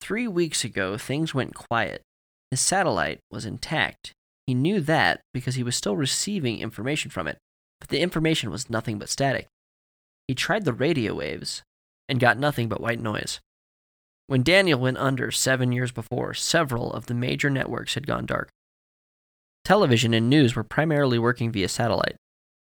Three 0.00 0.26
weeks 0.26 0.64
ago, 0.64 0.96
things 0.96 1.34
went 1.34 1.54
quiet. 1.54 2.00
His 2.50 2.62
satellite 2.62 3.18
was 3.30 3.44
intact. 3.44 4.14
He 4.46 4.54
knew 4.54 4.80
that 4.80 5.20
because 5.34 5.56
he 5.56 5.62
was 5.62 5.76
still 5.76 5.94
receiving 5.94 6.60
information 6.60 7.10
from 7.10 7.28
it, 7.28 7.36
but 7.78 7.90
the 7.90 8.00
information 8.00 8.50
was 8.50 8.70
nothing 8.70 8.98
but 8.98 9.10
static. 9.10 9.48
He 10.26 10.34
tried 10.34 10.64
the 10.64 10.72
radio 10.72 11.14
waves, 11.14 11.62
and 12.08 12.18
got 12.18 12.38
nothing 12.38 12.66
but 12.66 12.80
white 12.80 13.00
noise. 13.00 13.40
When 14.26 14.42
Daniel 14.42 14.80
went 14.80 14.96
under 14.96 15.30
seven 15.30 15.70
years 15.70 15.92
before, 15.92 16.32
several 16.32 16.94
of 16.94 17.06
the 17.06 17.14
major 17.14 17.50
networks 17.50 17.92
had 17.92 18.06
gone 18.06 18.24
dark. 18.24 18.48
Television 19.66 20.14
and 20.14 20.30
news 20.30 20.54
were 20.54 20.62
primarily 20.62 21.18
working 21.18 21.50
via 21.50 21.68
satellite. 21.68 22.14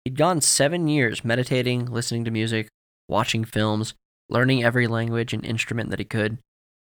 He'd 0.04 0.14
gone 0.14 0.42
seven 0.42 0.88
years 0.88 1.24
meditating, 1.24 1.86
listening 1.86 2.26
to 2.26 2.30
music, 2.30 2.68
watching 3.08 3.46
films, 3.46 3.94
learning 4.28 4.62
every 4.62 4.86
language 4.86 5.32
and 5.32 5.42
instrument 5.42 5.88
that 5.88 6.00
he 6.00 6.04
could, 6.04 6.36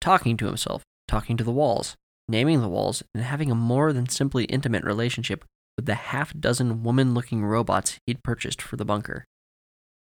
talking 0.02 0.36
to 0.36 0.46
himself, 0.46 0.84
talking 1.08 1.38
to 1.38 1.44
the 1.46 1.54
walls, 1.54 1.96
naming 2.28 2.60
the 2.60 2.68
walls, 2.68 3.02
and 3.16 3.24
having 3.24 3.50
a 3.50 3.56
more 3.56 3.94
than 3.94 4.10
simply 4.10 4.44
intimate 4.44 4.84
relationship 4.84 5.46
with 5.78 5.86
the 5.86 5.96
half 5.96 6.38
dozen 6.38 6.84
woman 6.84 7.14
looking 7.14 7.46
robots 7.46 7.98
he'd 8.06 8.26
purchased 8.26 8.62
for 8.62 8.76
the 8.76 8.84
bunker. 8.84 9.24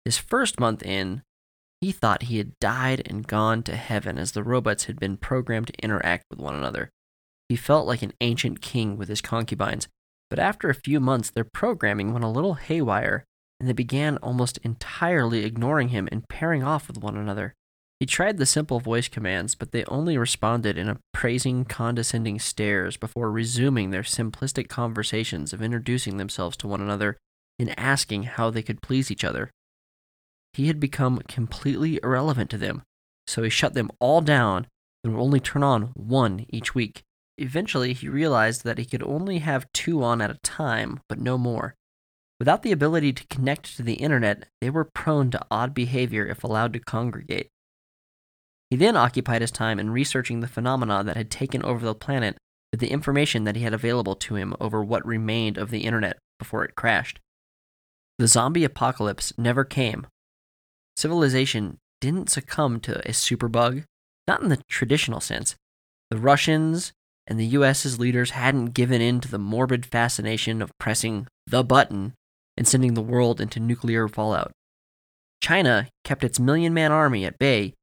His 0.04 0.18
first 0.18 0.58
month 0.58 0.82
in, 0.82 1.22
he 1.80 1.92
thought 1.92 2.24
he 2.24 2.38
had 2.38 2.58
died 2.60 3.06
and 3.08 3.24
gone 3.24 3.62
to 3.62 3.76
heaven 3.76 4.18
as 4.18 4.32
the 4.32 4.42
robots 4.42 4.86
had 4.86 4.98
been 4.98 5.16
programmed 5.16 5.68
to 5.68 5.80
interact 5.80 6.24
with 6.28 6.40
one 6.40 6.56
another. 6.56 6.90
He 7.52 7.56
felt 7.56 7.86
like 7.86 8.00
an 8.00 8.14
ancient 8.22 8.62
king 8.62 8.96
with 8.96 9.10
his 9.10 9.20
concubines, 9.20 9.86
but 10.30 10.38
after 10.38 10.70
a 10.70 10.74
few 10.74 11.00
months, 11.00 11.28
their 11.28 11.44
programming 11.44 12.10
went 12.14 12.24
a 12.24 12.28
little 12.28 12.54
haywire, 12.54 13.26
and 13.60 13.68
they 13.68 13.74
began 13.74 14.16
almost 14.22 14.56
entirely 14.62 15.44
ignoring 15.44 15.88
him 15.88 16.08
and 16.10 16.26
pairing 16.30 16.62
off 16.62 16.88
with 16.88 16.96
one 16.96 17.14
another. 17.14 17.52
He 18.00 18.06
tried 18.06 18.38
the 18.38 18.46
simple 18.46 18.80
voice 18.80 19.06
commands, 19.06 19.54
but 19.54 19.70
they 19.70 19.84
only 19.84 20.16
responded 20.16 20.78
in 20.78 20.88
appraising, 20.88 21.66
condescending 21.66 22.38
stares 22.38 22.96
before 22.96 23.30
resuming 23.30 23.90
their 23.90 24.00
simplistic 24.02 24.70
conversations 24.70 25.52
of 25.52 25.60
introducing 25.60 26.16
themselves 26.16 26.56
to 26.56 26.66
one 26.66 26.80
another 26.80 27.18
and 27.58 27.78
asking 27.78 28.22
how 28.22 28.48
they 28.48 28.62
could 28.62 28.80
please 28.80 29.10
each 29.10 29.24
other. 29.24 29.50
He 30.54 30.68
had 30.68 30.80
become 30.80 31.18
completely 31.28 32.00
irrelevant 32.02 32.48
to 32.48 32.56
them, 32.56 32.80
so 33.26 33.42
he 33.42 33.50
shut 33.50 33.74
them 33.74 33.90
all 34.00 34.22
down 34.22 34.68
and 35.04 35.12
would 35.12 35.22
only 35.22 35.38
turn 35.38 35.62
on 35.62 35.92
one 35.94 36.46
each 36.48 36.74
week. 36.74 37.02
Eventually, 37.38 37.92
he 37.92 38.08
realized 38.08 38.64
that 38.64 38.78
he 38.78 38.84
could 38.84 39.02
only 39.02 39.38
have 39.38 39.72
two 39.72 40.02
on 40.02 40.20
at 40.20 40.30
a 40.30 40.38
time, 40.42 41.00
but 41.08 41.18
no 41.18 41.38
more. 41.38 41.74
Without 42.38 42.62
the 42.62 42.72
ability 42.72 43.12
to 43.12 43.26
connect 43.28 43.76
to 43.76 43.82
the 43.82 43.94
internet, 43.94 44.48
they 44.60 44.68
were 44.68 44.84
prone 44.84 45.30
to 45.30 45.46
odd 45.50 45.72
behavior 45.72 46.26
if 46.26 46.42
allowed 46.42 46.72
to 46.72 46.80
congregate. 46.80 47.48
He 48.68 48.76
then 48.76 48.96
occupied 48.96 49.42
his 49.42 49.50
time 49.50 49.78
in 49.78 49.90
researching 49.90 50.40
the 50.40 50.48
phenomena 50.48 51.04
that 51.04 51.16
had 51.16 51.30
taken 51.30 51.62
over 51.62 51.84
the 51.84 51.94
planet 51.94 52.36
with 52.70 52.80
the 52.80 52.90
information 52.90 53.44
that 53.44 53.54
he 53.54 53.62
had 53.62 53.74
available 53.74 54.16
to 54.16 54.34
him 54.34 54.54
over 54.58 54.82
what 54.82 55.06
remained 55.06 55.58
of 55.58 55.70
the 55.70 55.84
internet 55.84 56.18
before 56.38 56.64
it 56.64 56.74
crashed. 56.74 57.20
The 58.18 58.26
zombie 58.26 58.64
apocalypse 58.64 59.32
never 59.38 59.64
came. 59.64 60.06
Civilization 60.96 61.78
didn't 62.00 62.30
succumb 62.30 62.80
to 62.80 62.98
a 63.08 63.12
superbug, 63.12 63.84
not 64.26 64.42
in 64.42 64.48
the 64.48 64.62
traditional 64.68 65.20
sense. 65.20 65.54
The 66.10 66.18
Russians 66.18 66.92
and 67.26 67.38
the 67.38 67.46
US's 67.46 67.98
leaders 67.98 68.30
hadn't 68.30 68.74
given 68.74 69.00
in 69.00 69.20
to 69.20 69.30
the 69.30 69.38
morbid 69.38 69.86
fascination 69.86 70.60
of 70.60 70.76
pressing 70.78 71.26
the 71.46 71.62
button 71.62 72.14
and 72.56 72.66
sending 72.66 72.94
the 72.94 73.00
world 73.00 73.40
into 73.40 73.60
nuclear 73.60 74.08
fallout. 74.08 74.52
China 75.40 75.88
kept 76.04 76.24
its 76.24 76.38
million 76.38 76.74
man 76.74 76.92
army 76.92 77.24
at 77.24 77.38
bay 77.38 77.74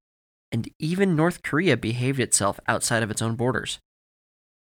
and 0.51 0.69
even 0.79 1.15
North 1.15 1.43
Korea 1.43 1.77
behaved 1.77 2.19
itself 2.19 2.59
outside 2.67 3.03
of 3.03 3.11
its 3.11 3.21
own 3.21 3.35
borders. 3.35 3.79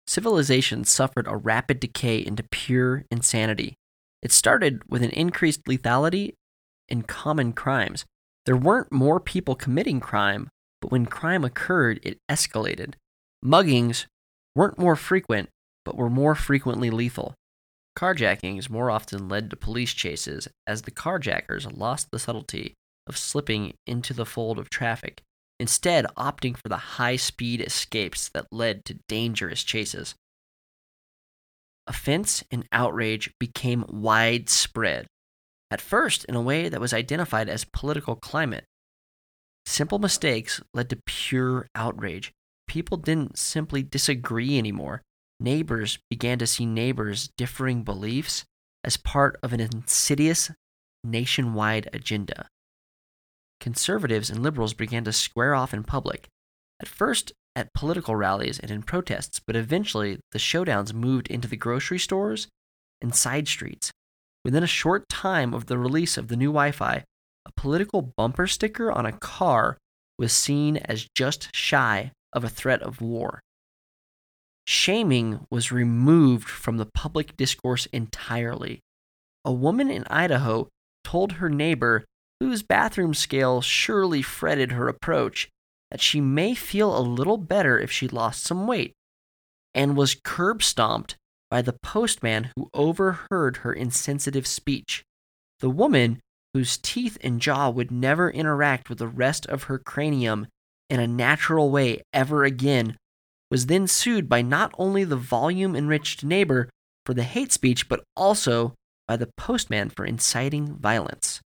Civilization 0.06 0.85
suffered 0.85 1.26
a 1.26 1.37
rapid 1.37 1.80
decay 1.80 2.18
into 2.18 2.44
pure 2.44 3.04
insanity. 3.11 3.75
It 4.23 4.32
started 4.32 4.82
with 4.88 5.02
an 5.02 5.11
increased 5.11 5.64
lethality 5.64 6.32
in 6.88 7.02
common 7.02 7.52
crimes. 7.52 8.04
There 8.46 8.56
weren't 8.56 8.92
more 8.92 9.18
people 9.18 9.56
committing 9.56 10.00
crime, 10.00 10.49
but 10.80 10.90
when 10.90 11.06
crime 11.06 11.44
occurred, 11.44 12.00
it 12.02 12.18
escalated. 12.30 12.94
Muggings 13.44 14.06
weren't 14.56 14.78
more 14.78 14.96
frequent, 14.96 15.50
but 15.84 15.96
were 15.96 16.10
more 16.10 16.34
frequently 16.34 16.90
lethal. 16.90 17.34
Carjackings 17.96 18.68
more 18.68 18.90
often 18.90 19.28
led 19.28 19.50
to 19.50 19.56
police 19.56 19.92
chases 19.92 20.48
as 20.66 20.82
the 20.82 20.90
carjackers 20.90 21.70
lost 21.76 22.08
the 22.10 22.18
subtlety 22.18 22.75
of 23.06 23.16
slipping 23.16 23.75
into 23.86 24.12
the 24.12 24.26
fold 24.26 24.58
of 24.58 24.68
traffic 24.68 25.22
instead 25.58 26.04
opting 26.16 26.56
for 26.56 26.68
the 26.68 26.76
high 26.76 27.16
speed 27.16 27.60
escapes 27.60 28.28
that 28.30 28.46
led 28.50 28.84
to 28.84 28.98
dangerous 29.08 29.62
chases. 29.62 30.14
Offense 31.86 32.42
and 32.50 32.66
outrage 32.72 33.30
became 33.38 33.84
widespread, 33.88 35.06
at 35.70 35.80
first 35.80 36.25
in 36.25 36.34
a 36.34 36.42
way 36.42 36.68
that 36.68 36.80
was 36.80 36.92
identified 36.92 37.48
as 37.48 37.64
political 37.64 38.16
climate. 38.16 38.64
Simple 39.64 39.98
mistakes 39.98 40.60
led 40.75 40.90
to 40.90 40.98
pure 41.06 41.68
outrage. 41.75 42.32
People 42.76 42.99
didn't 42.99 43.38
simply 43.38 43.83
disagree 43.83 44.59
anymore. 44.59 45.00
Neighbors 45.40 45.99
began 46.11 46.38
to 46.40 46.47
see 46.47 46.66
neighbors' 46.66 47.30
differing 47.38 47.85
beliefs 47.85 48.45
as 48.85 48.99
part 48.99 49.38
of 49.42 49.54
an 49.54 49.61
insidious 49.61 50.50
nationwide 51.02 51.88
agenda 51.95 52.49
conservatives 53.61 54.28
and 54.28 54.42
liberals 54.42 54.75
began 54.75 55.04
to 55.04 55.12
square 55.14 55.54
off 55.54 55.73
in 55.73 55.85
public. 55.85 56.28
At 56.78 56.87
first, 56.87 57.33
at 57.54 57.73
political 57.73 58.14
rallies 58.14 58.59
and 58.59 58.71
in 58.71 58.83
protests, 58.83 59.40
but 59.40 59.56
eventually 59.56 60.21
the 60.33 60.38
showdowns 60.38 60.92
moved 60.92 61.28
into 61.28 61.49
the 61.49 61.56
grocery 61.56 61.99
stores 61.99 62.47
and 63.00 63.14
side 63.14 63.49
streets. 63.49 63.90
Within 64.45 64.62
a 64.62 64.66
short 64.66 65.09
time 65.09 65.54
of 65.54 65.64
the 65.64 65.78
release 65.78 66.18
of 66.18 66.28
the 66.28 66.37
new 66.37 66.50
Wi 66.50 66.73
Fi, 66.73 67.04
a 67.47 67.52
political 67.56 68.02
bumper 68.02 68.47
sticker 68.47 68.92
on 68.92 69.06
a 69.06 69.12
car 69.12 69.78
was 70.18 70.35
seen 70.35 70.76
as 70.76 71.09
just 71.14 71.49
shy 71.56 72.12
of 72.37 72.45
a 72.45 72.49
threat 72.49 72.83
of 72.83 73.00
war. 73.00 73.40
Shaming 74.66 75.47
was 75.50 75.73
removed 75.73 76.49
from 76.49 76.76
the 76.76 76.87
public 76.87 77.37
discourse 77.37 77.87
entirely. 77.87 78.81
A 79.45 79.52
woman 79.52 79.90
in 79.90 80.05
Idaho 80.09 80.69
told 81.02 81.33
her 81.33 81.49
neighbor 81.49 82.05
whose 82.40 82.62
bathroom 82.62 83.14
scale 83.14 83.61
surely 83.62 84.21
fretted 84.21 84.73
her 84.73 84.88
approach, 84.88 85.49
that 85.90 86.00
she 86.00 86.21
may 86.21 86.55
feel 86.55 86.97
a 86.97 87.00
little 87.00 87.38
better 87.38 87.78
if 87.78 87.90
she 87.90 88.09
lost 88.09 88.43
some 88.43 88.66
weight, 88.66 88.93
and 89.75 89.97
was 89.97 90.21
curb 90.23 90.62
stomped 90.62 91.16
by 91.50 91.62
the 91.62 91.73
postman 91.73 92.50
who 92.57 92.69
overheard 92.75 93.59
her 93.59 93.73
insensitive 93.73 94.47
speech. 94.47 95.05
The 95.61 95.71
woman, 95.71 96.21
whose 96.52 96.76
teeth 96.76 97.16
and 97.23 97.40
jaw 97.40 97.71
would 97.71 97.90
never 97.90 98.31
interact 98.31 98.90
with 98.90 98.99
the 98.99 99.09
rest 99.09 99.47
of 99.47 99.64
her 99.64 99.78
cranium 99.78 100.49
in 100.88 101.00
a 101.00 101.07
natural 101.07 101.71
way 101.71 102.02
ever 102.12 102.45
again, 102.45 102.97
was 103.50 103.66
then 103.66 103.87
sued 103.87 104.28
by 104.28 104.43
not 104.43 104.73
only 104.78 105.05
the 105.05 105.16
volume 105.16 105.76
enriched 105.76 106.25
neighbor 106.25 106.69
for 107.05 107.14
the 107.14 107.23
hate 107.23 107.52
speech, 107.52 107.88
but 107.88 108.02
also 108.16 108.75
by 109.07 109.16
the 109.16 109.31
postman 109.37 109.88
for 109.88 110.05
inciting 110.05 110.75
violence. 110.75 111.40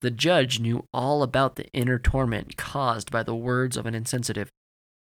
The 0.00 0.10
judge 0.10 0.60
knew 0.60 0.84
all 0.94 1.22
about 1.22 1.56
the 1.56 1.66
inner 1.72 1.98
torment 1.98 2.56
caused 2.56 3.10
by 3.10 3.22
the 3.22 3.34
words 3.34 3.76
of 3.76 3.84
an 3.84 3.94
insensitive. 3.94 4.48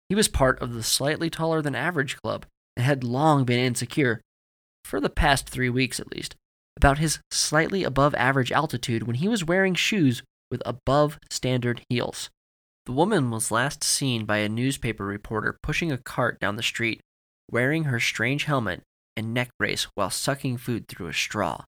He 0.09 0.15
was 0.15 0.27
part 0.27 0.61
of 0.61 0.73
the 0.73 0.83
slightly 0.83 1.29
taller 1.29 1.61
than 1.61 1.75
average 1.75 2.17
club 2.17 2.45
and 2.75 2.85
had 2.85 3.03
long 3.03 3.43
been 3.43 3.59
insecure, 3.59 4.21
for 4.83 4.99
the 4.99 5.09
past 5.09 5.49
three 5.49 5.69
weeks 5.69 5.99
at 5.99 6.11
least, 6.15 6.35
about 6.77 6.97
his 6.97 7.19
slightly 7.31 7.83
above 7.83 8.15
average 8.15 8.51
altitude 8.51 9.03
when 9.03 9.17
he 9.17 9.27
was 9.27 9.43
wearing 9.43 9.75
shoes 9.75 10.23
with 10.49 10.61
above 10.65 11.19
standard 11.29 11.81
heels. 11.89 12.29
The 12.85 12.91
woman 12.91 13.31
was 13.31 13.51
last 13.51 13.83
seen 13.83 14.25
by 14.25 14.37
a 14.37 14.49
newspaper 14.49 15.05
reporter 15.05 15.57
pushing 15.63 15.91
a 15.91 15.97
cart 15.97 16.39
down 16.39 16.55
the 16.55 16.63
street, 16.63 17.01
wearing 17.49 17.85
her 17.85 17.99
strange 17.99 18.43
helmet 18.43 18.83
and 19.17 19.33
neck 19.33 19.49
brace 19.57 19.87
while 19.95 20.11
sucking 20.11 20.57
food 20.57 20.87
through 20.87 21.07
a 21.07 21.13
straw. 21.13 21.63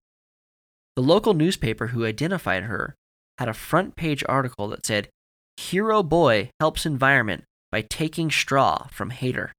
The 0.95 1.01
local 1.01 1.33
newspaper 1.33 1.87
who 1.87 2.05
identified 2.05 2.63
her 2.63 2.95
had 3.37 3.49
a 3.49 3.53
front 3.53 3.95
page 3.95 4.23
article 4.27 4.67
that 4.69 4.85
said, 4.85 5.09
Hero 5.57 6.03
Boy 6.03 6.51
helps 6.59 6.85
environment 6.85 7.43
by 7.71 7.81
taking 7.81 8.29
straw 8.29 8.87
from 8.91 9.09
hater. 9.09 9.53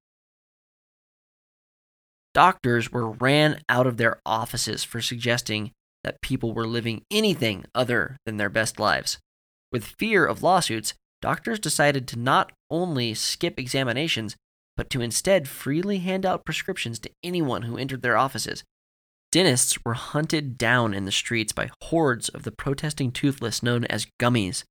Doctors 2.35 2.93
were 2.93 3.11
ran 3.11 3.61
out 3.69 3.87
of 3.87 3.97
their 3.97 4.21
offices 4.25 4.85
for 4.85 5.01
suggesting 5.01 5.73
that 6.05 6.23
people 6.23 6.53
were 6.53 6.67
living 6.67 7.03
anything 7.11 7.65
other 7.75 8.17
than 8.27 8.37
their 8.37 8.49
best 8.49 8.79
lives. 8.79 9.19
With 9.73 9.85
fear 9.85 10.25
of 10.25 10.43
lawsuits, 10.43 10.95
doctors 11.21 11.59
decided 11.59 12.07
to 12.09 12.19
not 12.19 12.53
only 12.71 13.15
skip 13.15 13.59
examinations, 13.59 14.37
but 14.77 14.91
to 14.91 15.01
instead 15.01 15.49
freely 15.49 15.99
hand 15.99 16.25
out 16.25 16.45
prescriptions 16.45 16.99
to 17.01 17.11
anyone 17.23 17.63
who 17.63 17.77
entered 17.77 18.03
their 18.03 18.17
offices, 18.17 18.63
Dentists 19.31 19.85
were 19.85 19.95
hunted 19.95 20.57
down 20.57 20.95
in 20.95 21.05
the 21.05 21.13
streets 21.13 21.53
by 21.53 21.71
hordes 21.85 22.31
of 22.31 22.45
the 22.45 22.53
protesting 22.53 23.13
toothless 23.13 23.63
known 23.63 23.85
as 23.85 24.07
gummies, 24.19 24.65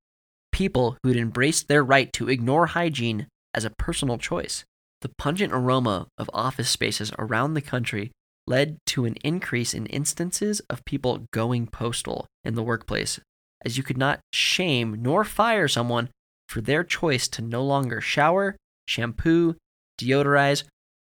people 0.51 0.97
who'd 1.03 1.15
embraced 1.15 1.67
their 1.67 1.83
right 1.83 2.11
to 2.13 2.29
ignore 2.29 2.67
hygiene 2.67 3.27
as 3.53 3.65
a 3.65 3.69
personal 3.69 4.17
choice. 4.17 4.65
The 5.01 5.11
pungent 5.19 5.53
aroma 5.53 6.07
of 6.17 6.29
office 6.33 6.71
spaces 6.71 7.11
around 7.19 7.53
the 7.53 7.61
country 7.61 8.11
led 8.47 8.77
to 8.87 9.05
an 9.05 9.15
increase 9.23 9.75
in 9.75 9.85
instances 9.87 10.59
of 10.71 10.85
people 10.85 11.27
going 11.31 11.67
postal 11.67 12.25
in 12.43 12.55
the 12.55 12.63
workplace, 12.63 13.19
as 13.63 13.77
you 13.77 13.83
could 13.83 13.97
not 13.97 14.21
shame 14.33 15.03
nor 15.03 15.23
fire 15.23 15.67
someone 15.67 16.09
for 16.47 16.61
their 16.61 16.83
choice 16.83 17.27
to 17.29 17.41
no 17.41 17.63
longer 17.63 18.01
shower, 18.01 18.55
shampoo, 18.87 19.55
deodorize, 19.99 20.63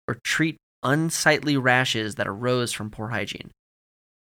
or 0.07 0.15
treat 0.23 0.57
unsightly 0.83 1.57
rashes 1.57 2.15
that 2.15 2.27
arose 2.27 2.71
from 2.71 2.89
poor 2.89 3.09
hygiene. 3.09 3.51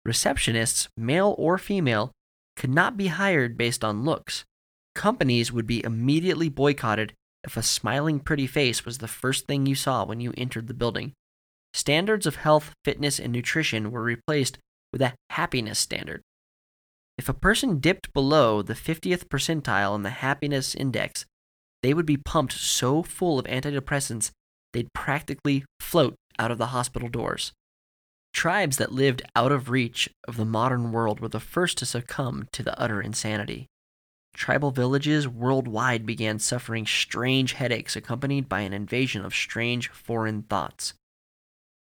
Receptionists, 0.08 0.88
male 0.98 1.36
or 1.38 1.58
female, 1.58 2.12
could 2.56 2.70
not 2.70 2.98
be 2.98 3.08
hired 3.08 3.58
based 3.58 3.84
on 3.84 4.04
looks. 4.04 4.44
Companies 4.96 5.52
would 5.52 5.68
be 5.68 5.84
immediately 5.84 6.50
boycotted 6.50 7.14
if 7.44 7.58
a 7.58 7.64
smiling, 7.64 8.20
pretty 8.20 8.46
face 8.46 8.86
was 8.86 9.00
the 9.00 9.08
first 9.08 9.48
thing 9.48 9.66
you 9.66 9.76
saw 9.76 10.06
when 10.06 10.20
you 10.20 10.34
entered 10.38 10.68
the 10.68 10.74
building. 10.74 11.14
Standards 11.74 12.26
of 12.26 12.36
health, 12.36 12.74
fitness, 12.84 13.20
and 13.20 13.32
nutrition 13.32 13.92
were 13.92 14.04
replaced 14.04 14.60
with 14.92 15.02
a 15.02 15.14
happiness 15.30 15.80
standard. 15.80 16.22
If 17.18 17.30
a 17.30 17.34
person 17.34 17.80
dipped 17.80 18.14
below 18.14 18.62
the 18.62 18.74
50th 18.74 19.26
percentile 19.26 19.96
in 19.96 20.04
the 20.04 20.10
happiness 20.10 20.74
index, 20.74 21.26
they 21.84 21.94
would 21.94 22.06
be 22.06 22.18
pumped 22.18 22.54
so 22.54 23.04
full 23.04 23.40
of 23.40 23.46
antidepressants 23.46 24.32
they'd 24.74 24.94
practically 24.94 25.66
float 25.80 26.16
out 26.40 26.52
of 26.52 26.58
the 26.58 26.68
hospital 26.68 27.10
doors. 27.10 27.52
Tribes 28.34 28.78
that 28.78 28.94
lived 28.94 29.22
out 29.36 29.52
of 29.52 29.70
reach 29.70 30.10
of 30.28 30.38
the 30.38 30.46
modern 30.46 30.92
world 30.92 31.20
were 31.20 31.28
the 31.28 31.40
first 31.40 31.78
to 31.80 31.86
succumb 31.86 32.48
to 32.54 32.64
the 32.64 32.80
utter 32.80 33.02
insanity. 33.02 33.68
Tribal 34.34 34.72
villages 34.72 35.28
worldwide 35.28 36.06
began 36.06 36.40
suffering 36.40 36.86
strange 36.86 37.54
headaches 37.54 37.96
accompanied 37.98 38.48
by 38.48 38.62
an 38.62 38.74
invasion 38.74 39.26
of 39.26 39.36
strange 39.36 39.90
foreign 39.90 40.44
thoughts. 40.44 40.94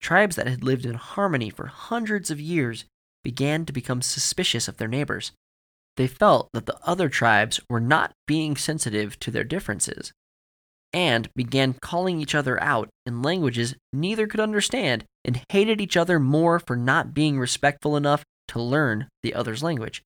Tribes 0.02 0.38
that 0.38 0.48
had 0.48 0.64
lived 0.64 0.86
in 0.86 0.94
harmony 0.94 1.50
for 1.50 1.68
hundreds 1.68 2.32
of 2.32 2.40
years 2.40 2.86
began 3.24 3.66
to 3.66 3.74
become 3.74 4.02
suspicious 4.02 4.68
of 4.68 4.78
their 4.78 4.88
neighbors. 4.88 5.32
They 5.98 6.08
felt 6.08 6.50
that 6.54 6.66
the 6.66 6.78
other 6.84 7.10
tribes 7.10 7.60
were 7.70 7.80
not 7.80 8.14
being 8.28 8.56
sensitive 8.56 9.20
to 9.20 9.32
their 9.32 9.44
differences 9.44 10.12
and 10.94 11.30
began 11.36 11.76
calling 11.82 12.22
each 12.22 12.36
other 12.36 12.62
out 12.62 12.90
in 13.06 13.22
languages 13.22 13.76
neither 13.92 14.28
could 14.28 14.40
understand 14.40 15.04
and 15.26 15.42
hated 15.50 15.82
each 15.82 15.98
other 15.98 16.20
more 16.20 16.60
for 16.60 16.76
not 16.76 17.14
being 17.14 17.40
respectful 17.40 17.98
enough 17.98 18.24
to 18.48 18.62
learn 18.62 19.08
the 19.24 19.34
other's 19.34 19.62
language. 19.62 20.02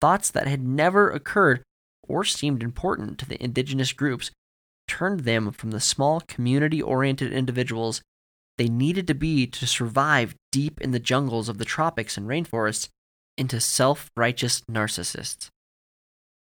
Thoughts 0.00 0.30
that 0.30 0.48
had 0.48 0.62
never 0.62 1.10
occurred 1.10 1.62
or 2.02 2.24
seemed 2.24 2.62
important 2.62 3.18
to 3.18 3.28
the 3.28 3.42
indigenous 3.42 3.92
groups 3.92 4.30
turned 4.88 5.20
them 5.20 5.52
from 5.52 5.70
the 5.70 5.80
small 5.80 6.20
community 6.22 6.82
oriented 6.82 7.32
individuals 7.32 8.02
they 8.60 8.68
needed 8.68 9.06
to 9.06 9.14
be 9.14 9.46
to 9.46 9.66
survive 9.66 10.34
deep 10.52 10.82
in 10.82 10.90
the 10.90 10.98
jungles 10.98 11.48
of 11.48 11.56
the 11.56 11.64
tropics 11.64 12.18
and 12.18 12.28
rainforests 12.28 12.90
into 13.38 13.58
self 13.58 14.10
righteous 14.18 14.60
narcissists. 14.70 15.48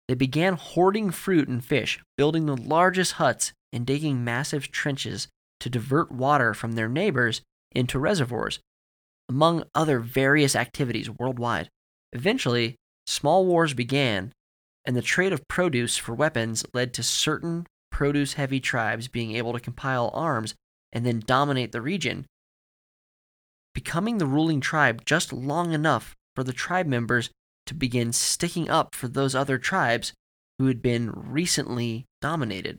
They 0.09 0.15
began 0.15 0.55
hoarding 0.55 1.13
fruit 1.13 1.47
and 1.47 1.65
fish, 1.65 2.01
building 2.17 2.47
the 2.47 2.57
largest 2.57 3.13
huts, 3.13 3.53
and 3.73 3.87
digging 3.87 4.25
massive 4.25 4.73
trenches 4.73 5.29
to 5.61 5.71
divert 5.71 6.11
water 6.11 6.55
from 6.55 6.73
their 6.73 6.89
neighbors 6.89 7.41
into 7.71 8.01
reservoirs, 8.01 8.59
among 9.29 9.63
other 9.73 10.01
various 10.01 10.57
activities 10.57 11.09
worldwide. 11.09 11.69
Eventually, 12.13 12.75
small 13.07 13.47
wars 13.47 13.75
began, 13.75 14.33
and 14.85 14.97
the 14.97 15.03
trade 15.03 15.33
of 15.33 15.47
produce 15.47 15.99
for 15.99 16.17
weapons 16.17 16.67
led 16.75 16.93
to 16.95 17.05
certain 17.05 17.65
produce 17.93 18.33
heavy 18.33 18.59
tribes 18.59 19.07
being 19.07 19.37
able 19.37 19.53
to 19.53 19.61
compile 19.61 20.11
arms 20.13 20.57
and 20.93 21.07
then 21.07 21.23
dominate 21.25 21.73
the 21.73 21.81
region, 21.81 22.27
becoming 23.75 24.19
the 24.19 24.27
ruling 24.27 24.61
tribe 24.61 25.05
just 25.05 25.33
long 25.33 25.73
enough 25.73 26.15
for 26.35 26.45
the 26.45 26.53
tribe 26.53 26.87
members 26.87 27.31
to 27.67 27.75
begin 27.75 28.13
sticking 28.13 28.69
up 28.69 28.95
for 28.95 29.09
those 29.09 29.35
other 29.35 29.59
tribes 29.59 30.13
who 30.59 30.67
had 30.67 30.83
been 30.83 31.11
recently 31.11 32.05
dominated. 32.21 32.79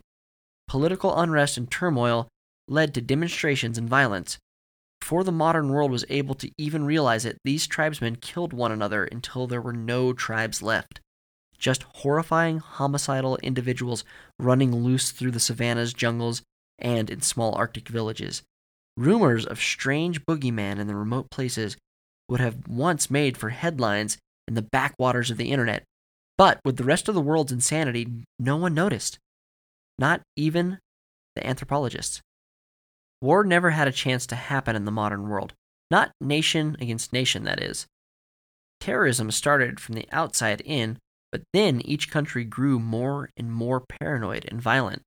Political 0.67 1.17
unrest 1.17 1.58
and 1.58 1.70
turmoil 1.70 2.27
led 2.67 2.93
to 2.93 3.01
demonstrations 3.01 3.77
and 3.77 3.89
violence. 3.89 4.38
Before 5.00 5.24
the 5.24 5.32
modern 5.32 5.70
world 5.70 5.92
was 5.92 6.05
able 6.09 6.35
to 6.35 6.50
even 6.57 6.85
realize 6.85 7.25
it, 7.25 7.38
these 7.44 7.68
tribesmen 7.68 8.18
killed 8.18 8.53
one 8.53 8.72
another 8.72 9.03
until 9.03 9.48
there 9.48 9.61
were 9.61 9.74
no 9.74 10.14
tribes 10.14 10.61
left. 10.61 11.01
Just 11.57 11.83
horrifying, 11.83 12.59
homicidal 12.59 13.38
individuals 13.44 14.03
running 14.40 14.74
loose 14.74 15.11
through 15.11 15.31
the 15.31 15.40
savannas, 15.40 15.94
jungles, 15.94 16.42
and 16.79 17.09
in 17.09 17.22
small 17.22 17.55
Arctic 17.55 17.88
villages. 17.88 18.44
Rumors 18.98 19.46
of 19.46 19.59
strange 19.59 20.25
boogeyman 20.25 20.79
in 20.79 20.88
the 20.88 20.96
remote 20.96 21.29
places 21.31 21.77
would 22.29 22.40
have 22.40 22.68
once 22.68 23.09
made 23.09 23.38
for 23.38 23.50
headlines 23.50 24.18
in 24.48 24.53
the 24.53 24.62
backwaters 24.62 25.31
of 25.31 25.38
the 25.38 25.51
internet, 25.51 25.83
but 26.38 26.59
with 26.64 26.77
the 26.77 26.83
rest 26.83 27.07
of 27.07 27.16
the 27.16 27.22
world's 27.22 27.51
insanity, 27.51 28.07
no 28.40 28.57
one 28.57 28.74
noticed. 28.74 29.20
Not 29.98 30.22
even 30.36 30.79
the 31.36 31.46
anthropologists. 31.46 32.22
War 33.22 33.44
never 33.44 33.72
had 33.72 33.88
a 33.88 33.92
chance 33.92 34.25
to 34.27 34.36
happen 34.36 34.75
in 34.75 34.86
the 34.86 34.92
modern 34.92 35.29
world. 35.29 35.53
Not 35.90 36.12
nation 36.20 36.75
against 36.79 37.14
nation, 37.14 37.44
that 37.44 37.62
is. 37.62 37.88
Terrorism 38.79 39.31
started 39.31 39.79
from 39.79 39.96
the 39.96 40.07
outside 40.12 40.62
in, 40.66 40.98
but 41.31 41.44
then 41.53 41.81
each 41.81 42.12
country 42.12 42.44
grew 42.44 42.79
more 42.79 43.29
and 43.38 43.51
more 43.51 43.79
paranoid 43.79 44.46
and 44.50 44.62
violent. 44.62 45.03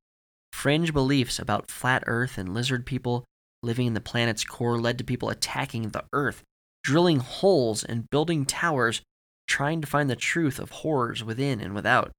Fringe 0.57 0.91
beliefs 0.91 1.39
about 1.39 1.71
flat 1.71 2.03
Earth 2.07 2.39
and 2.39 2.55
lizard 2.55 2.87
people 2.87 3.27
living 3.63 3.89
in 3.89 3.93
the 3.93 4.01
planet's 4.01 4.43
core 4.43 4.81
led 4.81 4.97
to 4.97 5.05
people 5.05 5.29
attacking 5.29 5.91
the 5.91 6.05
Earth, 6.15 6.43
drilling 6.83 7.19
holes 7.19 7.85
and 7.85 8.09
building 8.09 8.47
towers, 8.47 9.03
trying 9.47 9.83
to 9.83 9.87
find 9.87 10.09
the 10.09 10.17
truth 10.17 10.59
of 10.59 10.71
horrors 10.71 11.23
within 11.23 11.61
and 11.61 11.75
without. 11.75 12.11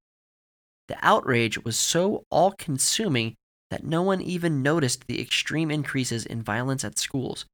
The 0.88 1.00
outrage 1.02 1.66
was 1.66 1.78
so 1.78 2.26
all 2.30 2.52
consuming 2.52 3.34
that 3.72 3.84
no 3.84 4.04
one 4.04 4.22
even 4.22 4.62
noticed 4.62 5.08
the 5.08 5.20
extreme 5.20 5.72
increases 5.72 6.24
in 6.24 6.44
violence 6.44 6.86
at 6.86 7.00
schools. 7.00 7.46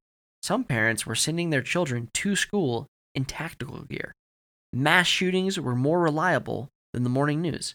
Some 0.42 0.66
parents 0.66 1.06
were 1.06 1.16
sending 1.16 1.50
their 1.50 1.62
children 1.62 2.10
to 2.16 2.36
school 2.36 2.88
in 3.16 3.24
tactical 3.24 3.80
gear. 3.86 4.12
Mass 4.74 5.08
shootings 5.08 5.58
were 5.58 5.78
more 5.78 6.02
reliable 6.02 6.68
than 6.92 7.04
the 7.04 7.10
morning 7.10 7.42
news. 7.42 7.74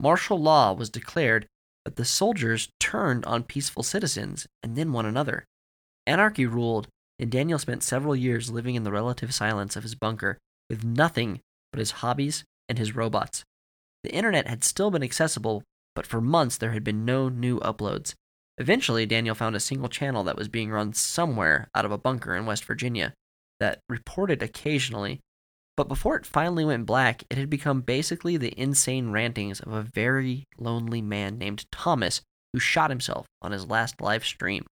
Martial 0.00 0.38
law 0.38 0.72
was 0.72 0.88
declared 0.88 1.48
but 1.84 1.96
the 1.96 2.04
soldiers 2.04 2.68
turned 2.78 3.24
on 3.24 3.42
peaceful 3.42 3.82
citizens 3.82 4.46
and 4.62 4.76
then 4.76 4.92
one 4.92 5.06
another. 5.06 5.44
Anarchy 6.06 6.46
ruled, 6.46 6.88
and 7.18 7.30
Daniel 7.30 7.58
spent 7.58 7.82
several 7.82 8.16
years 8.16 8.50
living 8.50 8.74
in 8.74 8.84
the 8.84 8.92
relative 8.92 9.34
silence 9.34 9.76
of 9.76 9.82
his 9.82 9.94
bunker 9.94 10.38
with 10.68 10.84
nothing 10.84 11.40
but 11.72 11.78
his 11.78 11.92
hobbies 12.02 12.44
and 12.68 12.78
his 12.78 12.94
robots. 12.94 13.44
The 14.02 14.12
internet 14.12 14.48
had 14.48 14.64
still 14.64 14.90
been 14.90 15.02
accessible, 15.02 15.62
but 15.94 16.06
for 16.06 16.20
months 16.20 16.56
there 16.56 16.72
had 16.72 16.84
been 16.84 17.04
no 17.04 17.28
new 17.28 17.60
uploads. 17.60 18.14
Eventually, 18.58 19.06
Daniel 19.06 19.34
found 19.34 19.56
a 19.56 19.60
single 19.60 19.88
channel 19.88 20.24
that 20.24 20.36
was 20.36 20.48
being 20.48 20.70
run 20.70 20.92
somewhere 20.92 21.68
out 21.74 21.84
of 21.84 21.92
a 21.92 21.98
bunker 21.98 22.34
in 22.36 22.46
West 22.46 22.64
Virginia 22.64 23.14
that 23.60 23.80
reported 23.88 24.42
occasionally 24.42 25.20
but 25.76 25.88
before 25.88 26.16
it 26.16 26.26
finally 26.26 26.64
went 26.64 26.86
black, 26.86 27.24
it 27.30 27.38
had 27.38 27.48
become 27.48 27.80
basically 27.80 28.36
the 28.36 28.58
insane 28.60 29.10
rantings 29.10 29.60
of 29.60 29.72
a 29.72 29.82
very 29.82 30.44
lonely 30.58 31.00
man 31.00 31.38
named 31.38 31.64
Thomas 31.72 32.20
who 32.52 32.58
shot 32.58 32.90
himself 32.90 33.26
on 33.40 33.52
his 33.52 33.66
last 33.66 34.00
live 34.00 34.24
stream. 34.24 34.66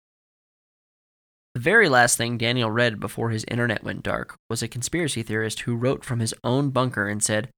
The 1.55 1.61
very 1.61 1.89
last 1.89 2.17
thing 2.17 2.37
Daniel 2.37 2.69
read 2.69 2.99
before 2.99 3.31
his 3.31 3.45
internet 3.47 3.83
went 3.83 4.03
dark 4.03 4.35
was 4.49 4.61
a 4.61 4.67
conspiracy 4.67 5.23
theorist 5.23 5.61
who 5.61 5.75
wrote 5.75 6.05
from 6.05 6.19
his 6.19 6.33
own 6.43 6.69
bunker 6.69 7.07
and 7.07 7.21
said, 7.21 7.49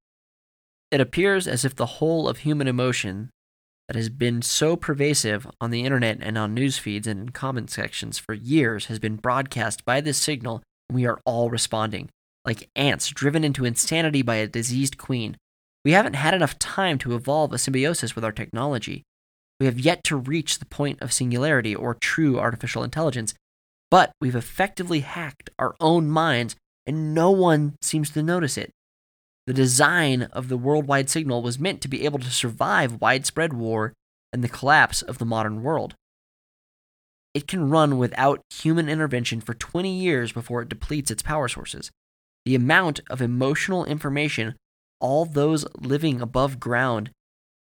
It 0.90 1.02
appears 1.02 1.48
as 1.48 1.66
if 1.66 1.76
the 1.76 1.86
whole 1.86 2.28
of 2.28 2.40
human 2.40 2.68
emotion 2.68 3.30
that 3.88 3.98
has 3.98 4.10
been 4.10 4.42
so 4.42 4.78
pervasive 4.78 5.46
on 5.60 5.70
the 5.70 5.84
internet 5.84 6.20
and 6.22 6.38
on 6.38 6.54
news 6.54 6.78
feeds 6.78 7.06
and 7.06 7.20
in 7.20 7.30
comment 7.30 7.70
sections 7.70 8.18
for 8.18 8.34
years 8.34 8.86
has 8.86 8.98
been 8.98 9.18
broadcast 9.18 9.84
by 9.84 10.00
this 10.00 10.18
signal, 10.18 10.64
and 10.90 10.96
we 10.96 11.06
are 11.06 11.20
all 11.26 11.50
responding 11.50 12.10
like 12.46 12.70
ants 12.76 13.10
driven 13.10 13.44
into 13.44 13.66
insanity 13.66 14.22
by 14.22 14.36
a 14.36 14.48
diseased 14.48 14.98
queen. 14.98 15.38
We 15.86 15.92
haven't 15.92 16.16
had 16.16 16.34
enough 16.34 16.60
time 16.60 16.98
to 17.00 17.16
evolve 17.16 17.54
a 17.54 17.58
symbiosis 17.58 18.16
with 18.16 18.24
our 18.24 18.32
technology. 18.32 19.04
We 19.60 19.66
have 19.66 19.80
yet 19.80 20.04
to 20.06 20.18
reach 20.18 20.60
the 20.60 20.66
point 20.66 21.02
of 21.02 21.14
singularity 21.14 21.76
or 21.76 21.94
true 21.94 22.40
artificial 22.40 22.84
intelligence, 22.84 23.34
but 23.92 24.12
we've 24.20 24.36
effectively 24.36 25.02
hacked 25.02 25.50
our 25.60 25.76
own 25.80 26.10
minds 26.10 26.56
and 26.86 27.14
no 27.14 27.32
one 27.32 27.76
seems 27.82 28.10
to 28.12 28.24
notice 28.24 28.58
it. 28.58 28.72
The 29.46 29.54
design 29.54 30.24
of 30.34 30.48
the 30.48 30.58
worldwide 30.58 31.10
signal 31.10 31.42
was 31.42 31.60
meant 31.60 31.82
to 31.82 31.88
be 31.88 32.06
able 32.06 32.20
to 32.20 32.32
survive 32.32 33.02
widespread 33.02 33.54
war 33.54 33.94
and 34.32 34.44
the 34.44 34.50
collapse 34.50 35.02
of 35.02 35.18
the 35.18 35.26
modern 35.26 35.64
world. 35.64 35.96
It 37.34 37.48
can 37.48 37.70
run 37.70 37.98
without 37.98 38.42
human 38.54 38.88
intervention 38.88 39.42
for 39.42 39.54
20 39.54 39.92
years 39.92 40.32
before 40.32 40.62
it 40.62 40.70
depletes 40.70 41.12
its 41.12 41.24
power 41.24 41.48
sources. 41.48 41.92
The 42.46 42.56
amount 42.56 43.00
of 43.10 43.22
emotional 43.22 43.86
information 43.86 44.56
all 45.00 45.26
those 45.26 45.66
living 45.76 46.22
above 46.22 46.60
ground 46.60 47.12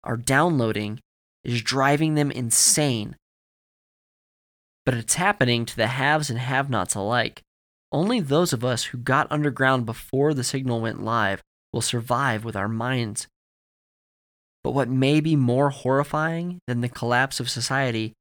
are 0.03 0.17
downloading 0.17 0.99
is 1.43 1.61
driving 1.61 2.15
them 2.15 2.31
insane. 2.31 3.15
But 4.85 4.95
it's 4.95 5.15
happening 5.15 5.65
to 5.65 5.75
the 5.75 5.87
haves 5.87 6.29
and 6.29 6.39
have 6.39 6.69
nots 6.69 6.95
alike. 6.95 7.41
Only 7.91 8.19
those 8.19 8.53
of 8.53 8.65
us 8.65 8.85
who 8.85 8.97
got 8.97 9.31
underground 9.31 9.85
before 9.85 10.33
the 10.33 10.43
signal 10.43 10.81
went 10.81 11.03
live 11.03 11.41
will 11.71 11.81
survive 11.81 12.43
with 12.43 12.55
our 12.55 12.67
minds. 12.67 13.27
But 14.63 14.71
what 14.71 14.89
may 14.89 15.21
be 15.21 15.35
more 15.35 15.69
horrifying 15.69 16.59
than 16.67 16.81
the 16.81 16.89
collapse 16.89 17.39
of 17.39 17.49
society 17.49 18.13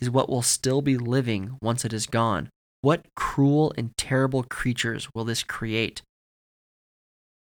is 0.00 0.10
what 0.10 0.28
will 0.28 0.42
still 0.42 0.82
be 0.82 0.96
living 0.96 1.58
once 1.60 1.84
it 1.84 1.92
is 1.92 2.06
gone. 2.06 2.48
What 2.82 3.06
cruel 3.16 3.72
and 3.78 3.96
terrible 3.96 4.42
creatures 4.42 5.08
will 5.14 5.24
this 5.24 5.42
create? 5.42 6.02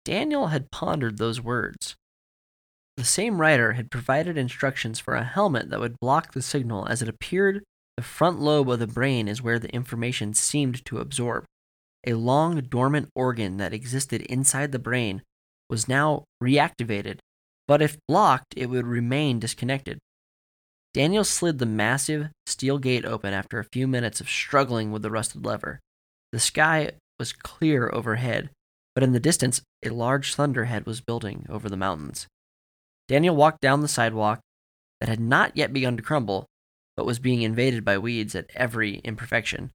Daniel 0.03 0.47
had 0.47 0.71
pondered 0.71 1.17
those 1.17 1.39
words. 1.39 1.95
The 2.97 3.03
same 3.03 3.39
writer 3.39 3.73
had 3.73 3.91
provided 3.91 4.37
instructions 4.37 4.99
for 4.99 5.15
a 5.15 5.23
helmet 5.23 5.69
that 5.69 5.79
would 5.79 5.99
block 5.99 6.33
the 6.33 6.41
signal 6.41 6.87
as 6.87 7.01
it 7.01 7.09
appeared 7.09 7.63
the 7.97 8.03
front 8.03 8.39
lobe 8.41 8.69
of 8.69 8.79
the 8.79 8.87
brain 8.87 9.27
is 9.27 9.41
where 9.41 9.59
the 9.59 9.73
information 9.73 10.33
seemed 10.33 10.83
to 10.85 10.99
absorb. 10.99 11.45
A 12.05 12.13
long 12.13 12.59
dormant 12.61 13.09
organ 13.15 13.57
that 13.57 13.73
existed 13.73 14.21
inside 14.23 14.71
the 14.71 14.79
brain 14.79 15.21
was 15.69 15.87
now 15.87 16.25
reactivated, 16.43 17.19
but 17.67 17.81
if 17.81 17.97
blocked, 18.07 18.53
it 18.57 18.67
would 18.67 18.85
remain 18.85 19.39
disconnected. 19.39 19.97
Daniel 20.95 21.25
slid 21.25 21.59
the 21.59 21.65
massive 21.65 22.29
steel 22.45 22.77
gate 22.77 23.03
open 23.03 23.33
after 23.33 23.59
a 23.59 23.65
few 23.65 23.85
minutes 23.85 24.21
of 24.21 24.29
struggling 24.29 24.93
with 24.93 25.01
the 25.01 25.11
rusted 25.11 25.45
lever. 25.45 25.81
The 26.31 26.39
sky 26.39 26.91
was 27.19 27.33
clear 27.33 27.89
overhead, 27.91 28.49
but 28.93 29.03
in 29.03 29.11
the 29.11 29.19
distance, 29.19 29.61
a 29.85 29.89
large 29.89 30.35
thunderhead 30.35 30.85
was 30.85 31.01
building 31.01 31.47
over 31.49 31.67
the 31.67 31.75
mountains. 31.75 32.27
Daniel 33.09 33.35
walked 33.35 33.59
down 33.59 33.81
the 33.81 33.89
sidewalk 33.89 34.39
that 35.01 35.09
had 35.09 35.19
not 35.19 35.57
yet 35.57 35.73
begun 35.73 35.97
to 35.97 36.01
crumble, 36.01 36.45
but 36.95 37.05
was 37.05 37.19
being 37.19 37.41
invaded 37.41 37.83
by 37.83 37.97
weeds 37.97 38.33
at 38.33 38.49
every 38.55 38.99
imperfection. 38.99 39.71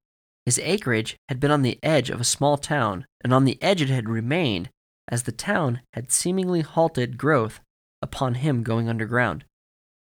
His 0.47 0.57
acreage 0.57 1.17
had 1.29 1.39
been 1.39 1.51
on 1.51 1.61
the 1.61 1.77
edge 1.83 2.09
of 2.09 2.19
a 2.19 2.23
small 2.23 2.57
town, 2.57 3.05
and 3.23 3.31
on 3.31 3.45
the 3.45 3.61
edge 3.61 3.83
it 3.83 3.89
had 3.89 4.09
remained, 4.09 4.71
as 5.07 5.21
the 5.21 5.31
town 5.31 5.81
had 5.93 6.11
seemingly 6.11 6.61
halted 6.61 7.19
growth 7.19 7.59
upon 8.01 8.33
him 8.33 8.63
going 8.63 8.89
underground. 8.89 9.45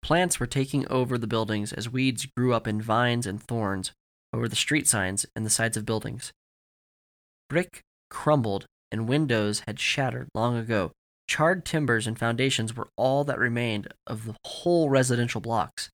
Plants 0.03 0.37
were 0.37 0.45
taking 0.45 0.85
over 0.89 1.17
the 1.17 1.27
buildings 1.27 1.71
as 1.71 1.89
weeds 1.89 2.27
grew 2.37 2.53
up 2.53 2.67
in 2.67 2.81
vines 2.81 3.25
and 3.25 3.41
thorns 3.41 3.93
over 4.33 4.49
the 4.49 4.55
street 4.55 4.85
signs 4.85 5.25
and 5.33 5.45
the 5.45 5.49
sides 5.49 5.77
of 5.77 5.85
buildings. 5.85 6.33
Brick 7.49 7.79
crumbled 8.09 8.65
and 8.91 9.07
windows 9.07 9.63
had 9.65 9.79
shattered 9.79 10.27
long 10.35 10.57
ago. 10.57 10.91
Charred 11.27 11.63
timbers 11.63 12.05
and 12.05 12.19
foundations 12.19 12.75
were 12.75 12.89
all 12.97 13.23
that 13.23 13.39
remained 13.39 13.87
of 14.05 14.25
the 14.25 14.35
whole 14.45 14.89
residential 14.89 15.39
blocks. 15.39 15.89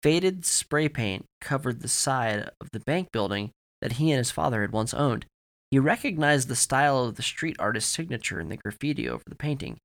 Faded 0.00 0.46
spray 0.46 0.88
paint 0.88 1.24
covered 1.40 1.80
the 1.80 1.88
side 1.88 2.50
of 2.60 2.70
the 2.72 2.80
bank 2.80 3.08
building 3.12 3.50
that 3.82 3.92
he 3.92 4.12
and 4.12 4.18
his 4.18 4.30
father 4.30 4.60
had 4.60 4.70
once 4.70 4.94
owned. 4.94 5.26
He 5.72 5.80
recognized 5.80 6.46
the 6.46 6.54
style 6.54 7.02
of 7.04 7.16
the 7.16 7.22
street 7.22 7.56
artist's 7.58 7.90
signature 7.90 8.38
in 8.38 8.48
the 8.48 8.56
graffiti 8.56 9.08
over 9.08 9.24
the 9.26 9.34
painting. 9.34 9.78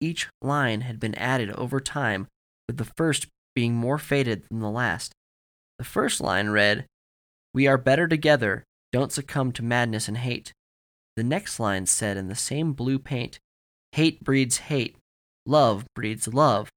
Each 0.00 0.28
line 0.42 0.80
had 0.80 0.98
been 0.98 1.14
added 1.14 1.50
over 1.52 1.80
time, 1.80 2.26
with 2.68 2.76
the 2.76 2.92
first 2.96 3.26
being 3.54 3.74
more 3.74 3.98
faded 3.98 4.44
than 4.48 4.60
the 4.60 4.70
last. 4.70 5.12
The 5.78 5.84
first 5.84 6.20
line 6.20 6.50
read, 6.50 6.86
We 7.52 7.66
are 7.66 7.78
better 7.78 8.06
together, 8.06 8.64
don't 8.92 9.10
succumb 9.10 9.52
to 9.52 9.64
madness 9.64 10.06
and 10.06 10.18
hate. 10.18 10.52
The 11.16 11.24
next 11.24 11.58
line 11.58 11.86
said 11.86 12.16
in 12.16 12.28
the 12.28 12.36
same 12.36 12.72
blue 12.72 12.98
paint, 12.98 13.38
Hate 13.92 14.22
breeds 14.22 14.58
hate, 14.58 14.96
love 15.46 15.86
breeds 15.94 16.28
love. 16.28 16.68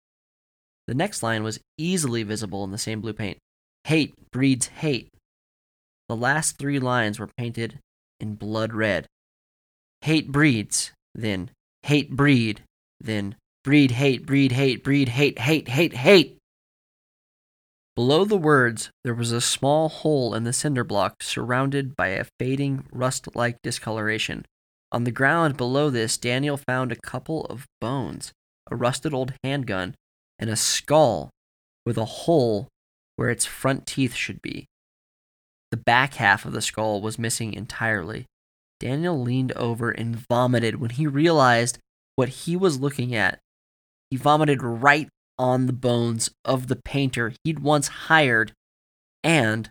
The 0.87 0.95
next 0.95 1.21
line 1.21 1.43
was 1.43 1.59
easily 1.77 2.23
visible 2.23 2.63
in 2.63 2.71
the 2.71 2.77
same 2.77 3.01
blue 3.01 3.13
paint 3.13 3.37
Hate 3.85 4.13
breeds 4.31 4.67
hate. 4.67 5.09
The 6.07 6.15
last 6.15 6.57
three 6.57 6.79
lines 6.79 7.19
were 7.19 7.29
painted 7.37 7.79
in 8.19 8.35
blood 8.35 8.73
red. 8.73 9.07
Hate 10.01 10.31
breeds, 10.31 10.91
then 11.15 11.51
hate 11.83 12.11
breed, 12.11 12.61
then 12.99 13.35
breed 13.63 13.91
hate, 13.91 14.25
breed 14.25 14.51
hate, 14.51 14.83
breed 14.83 15.09
hate, 15.09 15.39
hate, 15.39 15.67
hate, 15.67 15.93
hate. 15.93 16.37
Below 17.95 18.25
the 18.25 18.37
words, 18.37 18.89
there 19.03 19.13
was 19.13 19.31
a 19.31 19.41
small 19.41 19.89
hole 19.89 20.33
in 20.33 20.43
the 20.43 20.53
cinder 20.53 20.83
block 20.83 21.21
surrounded 21.21 21.95
by 21.95 22.07
a 22.09 22.25
fading, 22.39 22.85
rust 22.91 23.35
like 23.35 23.61
discoloration. 23.61 24.45
On 24.91 25.03
the 25.03 25.11
ground 25.11 25.57
below 25.57 25.89
this, 25.89 26.17
Daniel 26.17 26.57
found 26.57 26.91
a 26.91 27.01
couple 27.05 27.45
of 27.45 27.65
bones, 27.79 28.31
a 28.69 28.75
rusted 28.75 29.13
old 29.13 29.33
handgun, 29.43 29.95
and 30.39 30.49
a 30.49 30.55
skull 30.55 31.29
with 31.85 31.97
a 31.97 32.05
hole 32.05 32.67
where 33.15 33.29
its 33.29 33.45
front 33.45 33.85
teeth 33.85 34.15
should 34.15 34.41
be. 34.41 34.65
The 35.69 35.77
back 35.77 36.15
half 36.15 36.45
of 36.45 36.53
the 36.53 36.61
skull 36.61 37.01
was 37.01 37.19
missing 37.19 37.53
entirely. 37.53 38.25
Daniel 38.79 39.21
leaned 39.21 39.51
over 39.53 39.91
and 39.91 40.15
vomited 40.29 40.77
when 40.77 40.89
he 40.89 41.05
realized 41.07 41.77
what 42.15 42.29
he 42.29 42.55
was 42.55 42.79
looking 42.79 43.13
at. 43.13 43.39
He 44.11 44.17
vomited 44.17 44.61
right 44.61 45.09
on 45.39 45.65
the 45.65 45.73
bones 45.73 46.29
of 46.45 46.67
the 46.67 46.75
painter 46.75 47.33
he'd 47.43 47.59
once 47.59 47.87
hired, 47.87 48.51
and, 49.23 49.69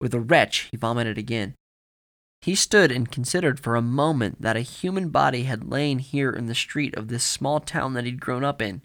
with 0.00 0.14
a 0.14 0.20
retch, 0.20 0.68
he 0.70 0.78
vomited 0.78 1.18
again. 1.18 1.54
He 2.40 2.54
stood 2.54 2.90
and 2.90 3.12
considered 3.12 3.60
for 3.60 3.76
a 3.76 3.82
moment 3.82 4.40
that 4.40 4.56
a 4.56 4.60
human 4.60 5.10
body 5.10 5.42
had 5.42 5.70
lain 5.70 5.98
here 5.98 6.30
in 6.30 6.46
the 6.46 6.54
street 6.54 6.96
of 6.96 7.08
this 7.08 7.24
small 7.24 7.60
town 7.60 7.92
that 7.92 8.06
he'd 8.06 8.20
grown 8.22 8.44
up 8.44 8.62
in 8.62 8.80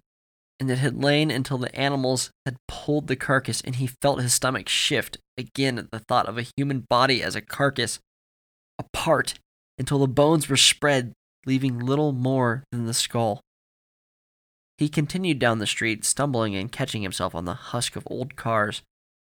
and 0.60 0.70
it 0.72 0.78
had 0.78 1.02
lain 1.02 1.32
until 1.32 1.58
the 1.58 1.74
animals 1.76 2.32
had 2.46 2.58
pulled 2.68 3.08
the 3.08 3.16
carcass, 3.16 3.62
and 3.62 3.76
he 3.76 3.88
felt 3.88 4.22
his 4.22 4.34
stomach 4.34 4.70
shift 4.70 5.18
again 5.38 5.78
at 5.78 5.92
the 5.92 6.00
thought 6.00 6.28
of 6.28 6.38
a 6.38 6.46
human 6.56 6.86
body 6.90 7.22
as 7.22 7.36
a 7.36 7.42
carcass, 7.42 8.00
apart 8.80 9.36
until 9.78 10.00
the 10.00 10.08
bones 10.08 10.48
were 10.48 10.58
spread, 10.58 11.12
leaving 11.46 11.80
little 11.80 12.14
more 12.14 12.64
than 12.72 12.86
the 12.86 12.94
skull. 12.94 13.42
He 14.78 14.90
continued 14.90 15.40
down 15.40 15.60
the 15.60 15.68
street, 15.68 16.04
stumbling 16.04 16.56
and 16.56 16.72
catching 16.72 17.02
himself 17.02 17.34
on 17.34 17.46
the 17.46 17.54
husk 17.54 17.96
of 17.96 18.08
old 18.08 18.36
cars, 18.36 18.82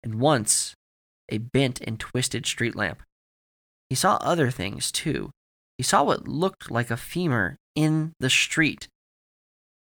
and 0.03 0.21
once 0.21 0.75
a 1.29 1.39
bent 1.39 1.81
and 1.81 2.01
twisted 2.01 2.47
street 2.47 2.75
lamp. 2.75 3.03
He 3.89 3.95
saw 3.95 4.17
other 4.17 4.51
things, 4.51 4.91
too. 4.91 5.31
He 5.77 5.85
saw 5.85 6.03
what 6.03 6.29
looked 6.29 6.71
like 6.71 6.91
a 6.91 6.97
femur 6.97 7.57
in 7.75 8.13
the 8.21 8.31
street. 8.31 8.89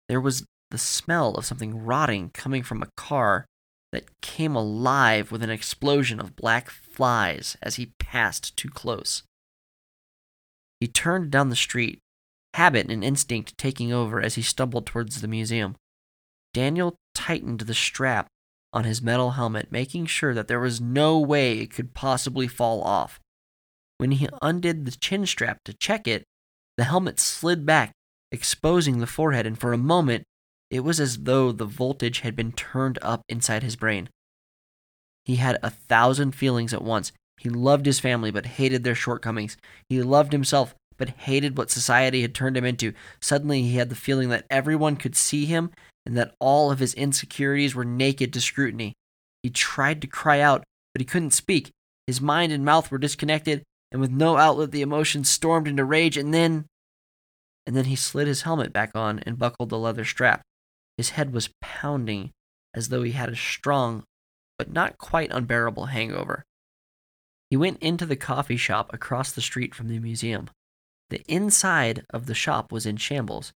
There 0.08 0.20
was 0.20 0.44
the 0.70 0.78
smell 0.78 1.34
of 1.34 1.44
something 1.44 1.84
rotting 1.84 2.30
coming 2.30 2.62
from 2.62 2.82
a 2.82 2.90
car 2.96 3.46
that 3.92 4.08
came 4.22 4.56
alive 4.56 5.30
with 5.30 5.42
an 5.42 5.50
explosion 5.50 6.18
of 6.18 6.34
black 6.34 6.70
flies 6.70 7.56
as 7.62 7.76
he 7.76 7.92
passed 7.98 8.56
too 8.56 8.70
close. 8.70 9.22
He 10.80 10.88
turned 10.88 11.30
down 11.30 11.50
the 11.50 11.56
street, 11.56 11.98
habit 12.54 12.90
and 12.90 13.02
instinct 13.02 13.56
taking 13.58 13.92
over 13.92 14.20
as 14.20 14.34
he 14.34 14.42
stumbled 14.42 14.86
towards 14.86 15.20
the 15.20 15.28
museum. 15.28 15.76
Daniel 16.52 16.96
tightened 17.14 17.60
the 17.60 17.74
strap 17.74 18.28
on 18.72 18.84
his 18.84 19.02
metal 19.02 19.32
helmet, 19.32 19.70
making 19.70 20.06
sure 20.06 20.34
that 20.34 20.48
there 20.48 20.60
was 20.60 20.80
no 20.80 21.18
way 21.18 21.58
it 21.58 21.72
could 21.72 21.94
possibly 21.94 22.48
fall 22.48 22.82
off. 22.82 23.20
When 23.98 24.12
he 24.12 24.28
undid 24.40 24.84
the 24.84 24.92
chin 24.92 25.26
strap 25.26 25.58
to 25.64 25.74
check 25.74 26.08
it, 26.08 26.24
the 26.76 26.84
helmet 26.84 27.20
slid 27.20 27.66
back, 27.66 27.92
exposing 28.30 28.98
the 28.98 29.06
forehead, 29.06 29.46
and 29.46 29.58
for 29.58 29.72
a 29.72 29.78
moment 29.78 30.24
it 30.70 30.80
was 30.80 30.98
as 30.98 31.18
though 31.18 31.52
the 31.52 31.66
voltage 31.66 32.20
had 32.20 32.34
been 32.34 32.52
turned 32.52 32.98
up 33.02 33.22
inside 33.28 33.62
his 33.62 33.76
brain. 33.76 34.08
He 35.24 35.36
had 35.36 35.58
a 35.62 35.70
thousand 35.70 36.34
feelings 36.34 36.72
at 36.72 36.82
once. 36.82 37.12
He 37.38 37.50
loved 37.50 37.86
his 37.86 38.00
family, 38.00 38.30
but 38.30 38.46
hated 38.46 38.82
their 38.82 38.94
shortcomings. 38.94 39.56
He 39.88 40.02
loved 40.02 40.32
himself, 40.32 40.74
but 41.02 41.08
hated 41.08 41.58
what 41.58 41.68
society 41.68 42.22
had 42.22 42.32
turned 42.32 42.56
him 42.56 42.64
into. 42.64 42.92
Suddenly, 43.20 43.62
he 43.62 43.74
had 43.74 43.88
the 43.88 43.96
feeling 43.96 44.28
that 44.28 44.46
everyone 44.48 44.94
could 44.94 45.16
see 45.16 45.46
him 45.46 45.72
and 46.06 46.16
that 46.16 46.36
all 46.38 46.70
of 46.70 46.78
his 46.78 46.94
insecurities 46.94 47.74
were 47.74 47.84
naked 47.84 48.32
to 48.32 48.40
scrutiny. 48.40 48.94
He 49.42 49.50
tried 49.50 50.00
to 50.02 50.06
cry 50.06 50.38
out, 50.38 50.62
but 50.94 51.00
he 51.00 51.04
couldn't 51.04 51.32
speak. 51.32 51.72
His 52.06 52.20
mind 52.20 52.52
and 52.52 52.64
mouth 52.64 52.88
were 52.88 52.98
disconnected, 52.98 53.64
and 53.90 54.00
with 54.00 54.12
no 54.12 54.36
outlet, 54.36 54.70
the 54.70 54.80
emotions 54.80 55.28
stormed 55.28 55.66
into 55.66 55.84
rage, 55.84 56.16
and 56.16 56.32
then. 56.32 56.66
And 57.66 57.74
then 57.74 57.86
he 57.86 57.96
slid 57.96 58.28
his 58.28 58.42
helmet 58.42 58.72
back 58.72 58.92
on 58.94 59.18
and 59.26 59.40
buckled 59.40 59.70
the 59.70 59.78
leather 59.80 60.04
strap. 60.04 60.42
His 60.96 61.10
head 61.10 61.32
was 61.32 61.50
pounding 61.60 62.30
as 62.74 62.90
though 62.90 63.02
he 63.02 63.10
had 63.10 63.28
a 63.28 63.34
strong 63.34 64.04
but 64.56 64.70
not 64.70 64.98
quite 64.98 65.32
unbearable 65.32 65.86
hangover. 65.86 66.44
He 67.50 67.56
went 67.56 67.82
into 67.82 68.06
the 68.06 68.14
coffee 68.14 68.56
shop 68.56 68.94
across 68.94 69.32
the 69.32 69.40
street 69.40 69.74
from 69.74 69.88
the 69.88 69.98
museum. 69.98 70.48
The 71.12 71.22
inside 71.28 72.06
of 72.08 72.24
the 72.24 72.34
shop 72.34 72.72
was 72.72 72.86
in 72.86 72.96
shambles. 72.96 73.52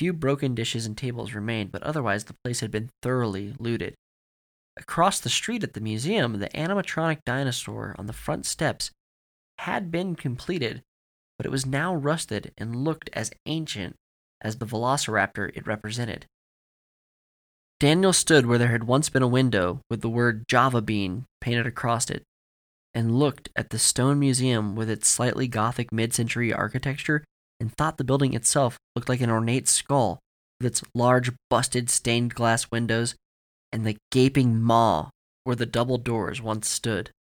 Few 0.00 0.12
broken 0.12 0.56
dishes 0.56 0.84
and 0.84 0.98
tables 0.98 1.32
remained, 1.32 1.70
but 1.70 1.84
otherwise 1.84 2.24
the 2.24 2.34
place 2.42 2.58
had 2.58 2.72
been 2.72 2.90
thoroughly 3.02 3.54
looted. 3.60 3.94
Across 4.76 5.20
the 5.20 5.28
street 5.28 5.62
at 5.62 5.74
the 5.74 5.80
museum, 5.80 6.40
the 6.40 6.48
animatronic 6.48 7.20
dinosaur 7.24 7.94
on 8.00 8.06
the 8.06 8.12
front 8.12 8.46
steps 8.46 8.90
had 9.58 9.92
been 9.92 10.16
completed, 10.16 10.82
but 11.36 11.46
it 11.46 11.52
was 11.52 11.64
now 11.64 11.94
rusted 11.94 12.52
and 12.58 12.74
looked 12.74 13.10
as 13.12 13.30
ancient 13.46 13.94
as 14.40 14.56
the 14.56 14.66
velociraptor 14.66 15.56
it 15.56 15.68
represented. 15.68 16.26
Daniel 17.78 18.12
stood 18.12 18.44
where 18.44 18.58
there 18.58 18.72
had 18.72 18.84
once 18.88 19.08
been 19.08 19.22
a 19.22 19.28
window 19.28 19.82
with 19.88 20.00
the 20.00 20.10
word 20.10 20.48
Java 20.48 20.82
Bean 20.82 21.26
painted 21.40 21.64
across 21.64 22.10
it 22.10 22.24
and 22.98 23.16
looked 23.16 23.48
at 23.54 23.70
the 23.70 23.78
stone 23.78 24.18
museum 24.18 24.74
with 24.74 24.90
its 24.90 25.06
slightly 25.06 25.46
gothic 25.46 25.92
mid 25.92 26.12
century 26.12 26.52
architecture 26.52 27.22
and 27.60 27.72
thought 27.72 27.96
the 27.96 28.02
building 28.02 28.34
itself 28.34 28.76
looked 28.96 29.08
like 29.08 29.20
an 29.20 29.30
ornate 29.30 29.68
skull 29.68 30.18
with 30.58 30.66
its 30.66 30.82
large, 30.96 31.30
busted, 31.48 31.88
stained 31.88 32.34
glass 32.34 32.72
windows 32.72 33.14
and 33.70 33.86
the 33.86 33.96
gaping 34.10 34.60
maw 34.60 35.10
where 35.44 35.54
the 35.54 35.64
double 35.64 35.96
doors 35.96 36.42
once 36.42 36.68
stood. 36.68 37.12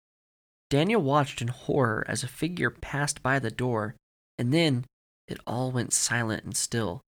Daniel 0.71 0.99
watched 0.99 1.43
in 1.43 1.47
horror 1.47 2.03
as 2.07 2.23
a 2.23 2.27
figure 2.27 2.71
passed 2.71 3.21
by 3.21 3.37
the 3.37 3.51
door, 3.51 3.93
and 4.39 4.51
then 4.51 4.83
it 5.27 5.39
all 5.45 5.71
went 5.71 5.93
silent 5.93 6.43
and 6.43 6.57
still. 6.57 7.01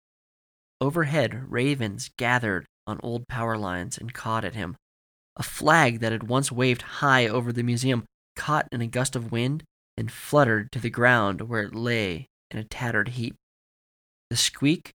Overhead, 0.79 1.51
ravens 1.51 2.11
gathered 2.19 2.67
on 2.87 3.01
old 3.03 3.27
power 3.29 3.57
lines 3.57 3.97
and 3.97 4.13
cawed 4.13 4.45
at 4.45 4.55
him. 4.55 4.77
A 5.37 5.43
flag 5.43 6.01
that 6.01 6.13
had 6.13 6.29
once 6.29 6.53
waved 6.53 6.83
high 6.83 7.27
over 7.27 7.51
the 7.51 7.63
museum 7.63 8.05
caught 8.39 8.69
in 8.71 8.81
a 8.81 8.87
gust 8.87 9.17
of 9.17 9.33
wind 9.33 9.65
and 9.97 10.13
fluttered 10.13 10.71
to 10.71 10.79
the 10.79 10.89
ground 10.89 11.43
where 11.43 11.63
it 11.63 11.75
lay 11.75 12.29
in 12.53 12.59
a 12.59 12.65
tattered 12.65 13.09
heap. 13.09 13.35
The 14.31 14.37
squeak 14.37 14.93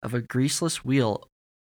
of 0.00 0.14
a 0.14 0.22
greaseless 0.22 0.84
wheel 0.84 1.26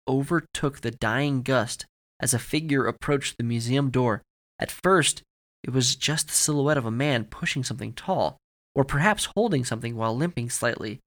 overtook 0.07 0.81
the 0.81 0.91
dying 0.91 1.41
gust 1.41 1.85
as 2.19 2.33
a 2.33 2.39
figure 2.39 2.85
approached 2.85 3.37
the 3.37 3.43
museum 3.43 3.89
door. 3.89 4.21
At 4.59 4.71
first, 4.71 5.23
it 5.63 5.71
was 5.71 5.95
just 5.95 6.27
the 6.27 6.33
silhouette 6.33 6.77
of 6.77 6.85
a 6.85 6.91
man 6.91 7.25
pushing 7.25 7.63
something 7.63 7.93
tall, 7.93 8.37
or 8.75 8.85
perhaps 8.85 9.29
holding 9.35 9.65
something 9.65 9.95
while 9.95 10.15
limping 10.15 10.51
slightly. 10.51 10.99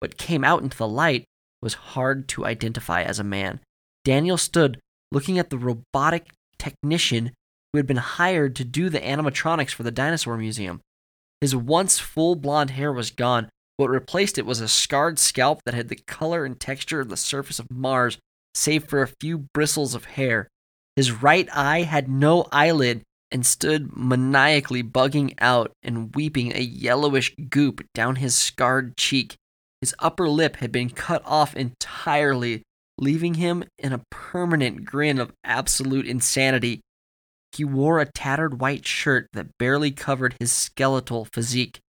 What 0.00 0.18
came 0.18 0.42
out 0.42 0.62
into 0.62 0.76
the 0.76 0.88
light 0.88 1.24
was 1.62 1.74
hard 1.94 2.26
to 2.30 2.44
identify 2.44 3.02
as 3.02 3.20
a 3.20 3.24
man. 3.24 3.60
Daniel 4.04 4.38
stood 4.38 4.80
looking 5.12 5.38
at 5.38 5.50
the 5.50 5.58
robotic 5.58 6.30
technician 6.58 7.30
who 7.72 7.78
had 7.78 7.86
been 7.86 7.96
hired 7.96 8.56
to 8.56 8.64
do 8.64 8.88
the 8.88 9.00
animatronics 9.00 9.72
for 9.72 9.82
the 9.82 9.90
dinosaur 9.90 10.36
museum. 10.36 10.80
His 11.40 11.54
once 11.54 11.98
full 11.98 12.34
blonde 12.34 12.70
hair 12.70 12.92
was 12.92 13.10
gone. 13.10 13.48
What 13.76 13.90
replaced 13.90 14.38
it 14.38 14.46
was 14.46 14.60
a 14.60 14.68
scarred 14.68 15.18
scalp 15.18 15.60
that 15.66 15.74
had 15.74 15.88
the 15.88 16.00
color 16.06 16.44
and 16.44 16.58
texture 16.58 17.00
of 17.00 17.10
the 17.10 17.16
surface 17.16 17.58
of 17.58 17.70
Mars, 17.70 18.18
save 18.54 18.84
for 18.84 19.02
a 19.02 19.12
few 19.20 19.46
bristles 19.52 19.94
of 19.94 20.06
hair. 20.06 20.48
His 20.96 21.12
right 21.12 21.48
eye 21.52 21.82
had 21.82 22.08
no 22.08 22.46
eyelid 22.50 23.02
and 23.30 23.44
stood 23.44 23.94
maniacally 23.94 24.82
bugging 24.82 25.34
out 25.38 25.72
and 25.82 26.14
weeping 26.14 26.52
a 26.54 26.60
yellowish 26.60 27.34
goop 27.50 27.86
down 27.94 28.16
his 28.16 28.34
scarred 28.34 28.96
cheek. 28.96 29.36
His 29.80 29.94
upper 29.98 30.28
lip 30.28 30.56
had 30.56 30.72
been 30.72 30.88
cut 30.88 31.22
off 31.26 31.54
entirely, 31.54 32.62
leaving 32.98 33.34
him 33.34 33.64
in 33.78 33.92
a 33.92 34.02
permanent 34.10 34.86
grin 34.86 35.18
of 35.18 35.32
absolute 35.44 36.06
insanity. 36.06 36.80
He 37.56 37.64
wore 37.64 38.00
a 38.00 38.10
tattered 38.12 38.60
white 38.60 38.86
shirt 38.86 39.28
that 39.32 39.56
barely 39.58 39.90
covered 39.90 40.36
his 40.38 40.52
skeletal 40.52 41.26
physique. 41.32 41.80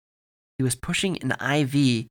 He 0.59 0.63
was 0.63 0.77
pushing 0.77 1.19
an 1.19 1.33
IV 1.33 2.07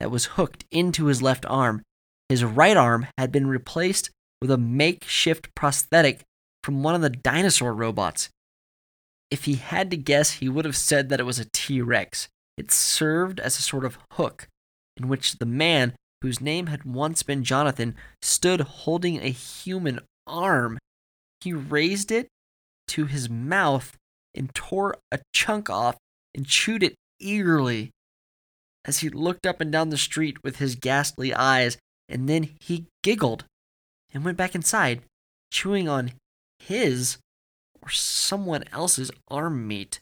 that 0.00 0.10
was 0.10 0.26
hooked 0.36 0.64
into 0.72 1.06
his 1.06 1.22
left 1.22 1.46
arm. 1.46 1.82
His 2.28 2.42
right 2.42 2.76
arm 2.76 3.06
had 3.16 3.30
been 3.30 3.46
replaced 3.46 4.10
with 4.40 4.50
a 4.50 4.58
makeshift 4.58 5.54
prosthetic 5.54 6.22
from 6.64 6.82
one 6.82 6.96
of 6.96 7.00
the 7.00 7.10
dinosaur 7.10 7.72
robots. 7.72 8.30
If 9.30 9.44
he 9.44 9.54
had 9.54 9.92
to 9.92 9.96
guess, 9.96 10.32
he 10.32 10.48
would 10.48 10.64
have 10.64 10.76
said 10.76 11.08
that 11.08 11.20
it 11.20 11.26
was 11.26 11.38
a 11.38 11.48
T 11.52 11.80
Rex. 11.80 12.28
It 12.56 12.72
served 12.72 13.38
as 13.38 13.58
a 13.58 13.62
sort 13.62 13.84
of 13.84 13.98
hook 14.14 14.48
in 14.96 15.06
which 15.06 15.38
the 15.38 15.46
man, 15.46 15.94
whose 16.22 16.40
name 16.40 16.66
had 16.66 16.82
once 16.82 17.22
been 17.22 17.44
Jonathan, 17.44 17.94
stood 18.22 18.60
holding 18.60 19.20
a 19.20 19.28
human 19.30 20.00
arm. 20.26 20.78
He 21.40 21.52
raised 21.52 22.10
it 22.10 22.26
to 22.88 23.06
his 23.06 23.28
mouth 23.30 23.96
and 24.34 24.54
tore 24.54 24.96
a 25.12 25.20
chunk 25.32 25.70
off 25.70 25.96
and 26.34 26.46
chewed 26.46 26.82
it 26.82 26.94
eagerly 27.20 27.90
as 28.84 29.00
he 29.00 29.08
looked 29.08 29.46
up 29.46 29.60
and 29.60 29.70
down 29.70 29.90
the 29.90 29.98
street 29.98 30.42
with 30.42 30.56
his 30.56 30.74
ghastly 30.74 31.34
eyes, 31.34 31.76
and 32.08 32.28
then 32.28 32.50
he 32.60 32.86
giggled 33.02 33.44
and 34.12 34.24
went 34.24 34.38
back 34.38 34.54
inside, 34.54 35.02
chewing 35.50 35.88
on 35.88 36.12
his 36.58 37.18
or 37.82 37.90
someone 37.90 38.64
else's 38.72 39.10
arm 39.28 39.66
meat. 39.68 40.00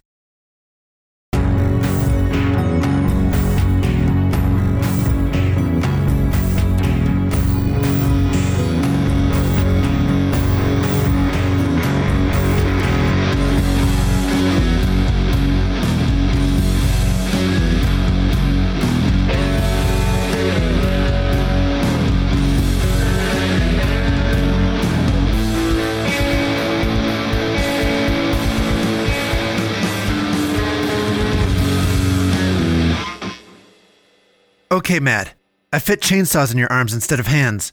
Okay, 34.86 35.00
Matt. 35.00 35.34
I 35.72 35.80
fit 35.80 36.00
chainsaws 36.00 36.52
in 36.52 36.58
your 36.58 36.70
arms 36.72 36.94
instead 36.94 37.18
of 37.18 37.26
hands. 37.26 37.72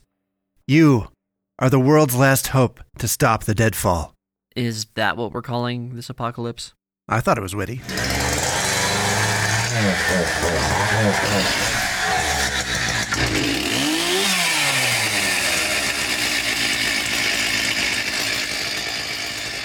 You 0.66 1.12
are 1.60 1.70
the 1.70 1.78
world's 1.78 2.16
last 2.16 2.48
hope 2.48 2.80
to 2.98 3.06
stop 3.06 3.44
the 3.44 3.54
deadfall. 3.54 4.12
Is 4.56 4.86
that 4.96 5.16
what 5.16 5.30
we're 5.30 5.40
calling 5.40 5.94
this 5.94 6.10
apocalypse? 6.10 6.74
I 7.08 7.20
thought 7.20 7.38
it 7.38 7.40
was 7.40 7.54
witty. 7.54 7.82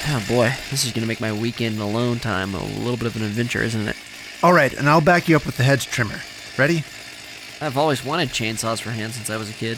Oh 0.08 0.24
boy, 0.28 0.54
this 0.70 0.86
is 0.86 0.94
to 0.94 1.04
make 1.04 1.20
my 1.20 1.34
weekend 1.34 1.80
alone 1.80 2.20
time 2.20 2.54
a 2.54 2.64
little 2.64 2.98
bit 2.98 3.08
of 3.08 3.16
an 3.16 3.24
adventure, 3.24 3.64
isn't 3.64 3.88
it? 3.88 3.96
All 4.44 4.54
right, 4.54 4.72
and 4.72 4.88
I'll 4.88 5.02
back 5.02 5.28
you 5.28 5.36
up 5.36 5.48
with 5.48 5.58
the 5.58 5.64
hedge 5.64 5.88
trimmer. 5.88 6.22
Ready? 6.56 6.84
I've 7.62 7.78
always 7.78 8.06
wanted 8.06 8.30
chainsaws 8.30 8.82
for 8.82 8.92
hands 8.92 9.16
since 9.16 9.30
I 9.30 9.38
was 9.38 9.50
a 9.50 9.54
kid. 9.54 9.78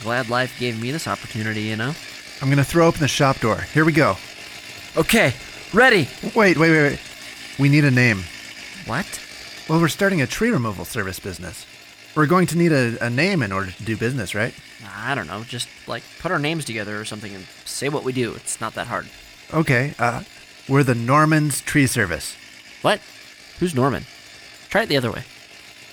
Glad 0.00 0.28
life 0.28 0.58
gave 0.58 0.80
me 0.80 0.90
this 0.90 1.06
opportunity, 1.06 1.62
you 1.62 1.76
know? 1.76 1.94
I'm 2.42 2.50
to 2.56 2.64
throw 2.64 2.86
open 2.86 3.00
the 3.00 3.08
shop 3.08 3.38
door. 3.38 3.60
Here 3.72 3.84
we 3.84 3.92
go. 3.92 4.16
Okay, 4.96 5.34
ready! 5.72 6.08
Wait, 6.34 6.56
wait, 6.56 6.70
wait, 6.70 6.90
wait. 6.90 7.00
We 7.58 7.68
need 7.68 7.84
a 7.84 7.90
name. 7.90 8.24
What? 8.86 9.06
Well, 9.68 9.80
we're 9.80 9.88
starting 9.88 10.20
a 10.20 10.26
tree 10.26 10.50
removal 10.50 10.84
service 10.84 11.20
business. 11.20 11.66
We're 12.16 12.26
going 12.26 12.48
to 12.48 12.58
need 12.58 12.72
a, 12.72 13.04
a 13.04 13.10
name 13.10 13.42
in 13.42 13.52
order 13.52 13.70
to 13.70 13.84
do 13.84 13.96
business, 13.96 14.34
right? 14.34 14.52
I 14.84 15.14
don't 15.14 15.28
know, 15.28 15.44
just 15.44 15.68
like 15.86 16.02
put 16.18 16.32
our 16.32 16.40
names 16.40 16.64
together 16.64 16.98
or 16.98 17.04
something 17.04 17.32
and 17.32 17.44
say 17.64 17.88
what 17.88 18.02
we 18.02 18.12
do. 18.12 18.34
It's 18.34 18.60
not 18.60 18.74
that 18.74 18.88
hard. 18.88 19.06
Okay, 19.54 19.94
uh, 19.98 20.24
we're 20.68 20.82
the 20.82 20.96
Norman's 20.96 21.60
Tree 21.60 21.86
Service. 21.86 22.34
What? 22.82 23.00
Who's 23.60 23.74
Norman? 23.74 24.06
Try 24.70 24.82
it 24.82 24.88
the 24.88 24.96
other 24.96 25.12
way. 25.12 25.22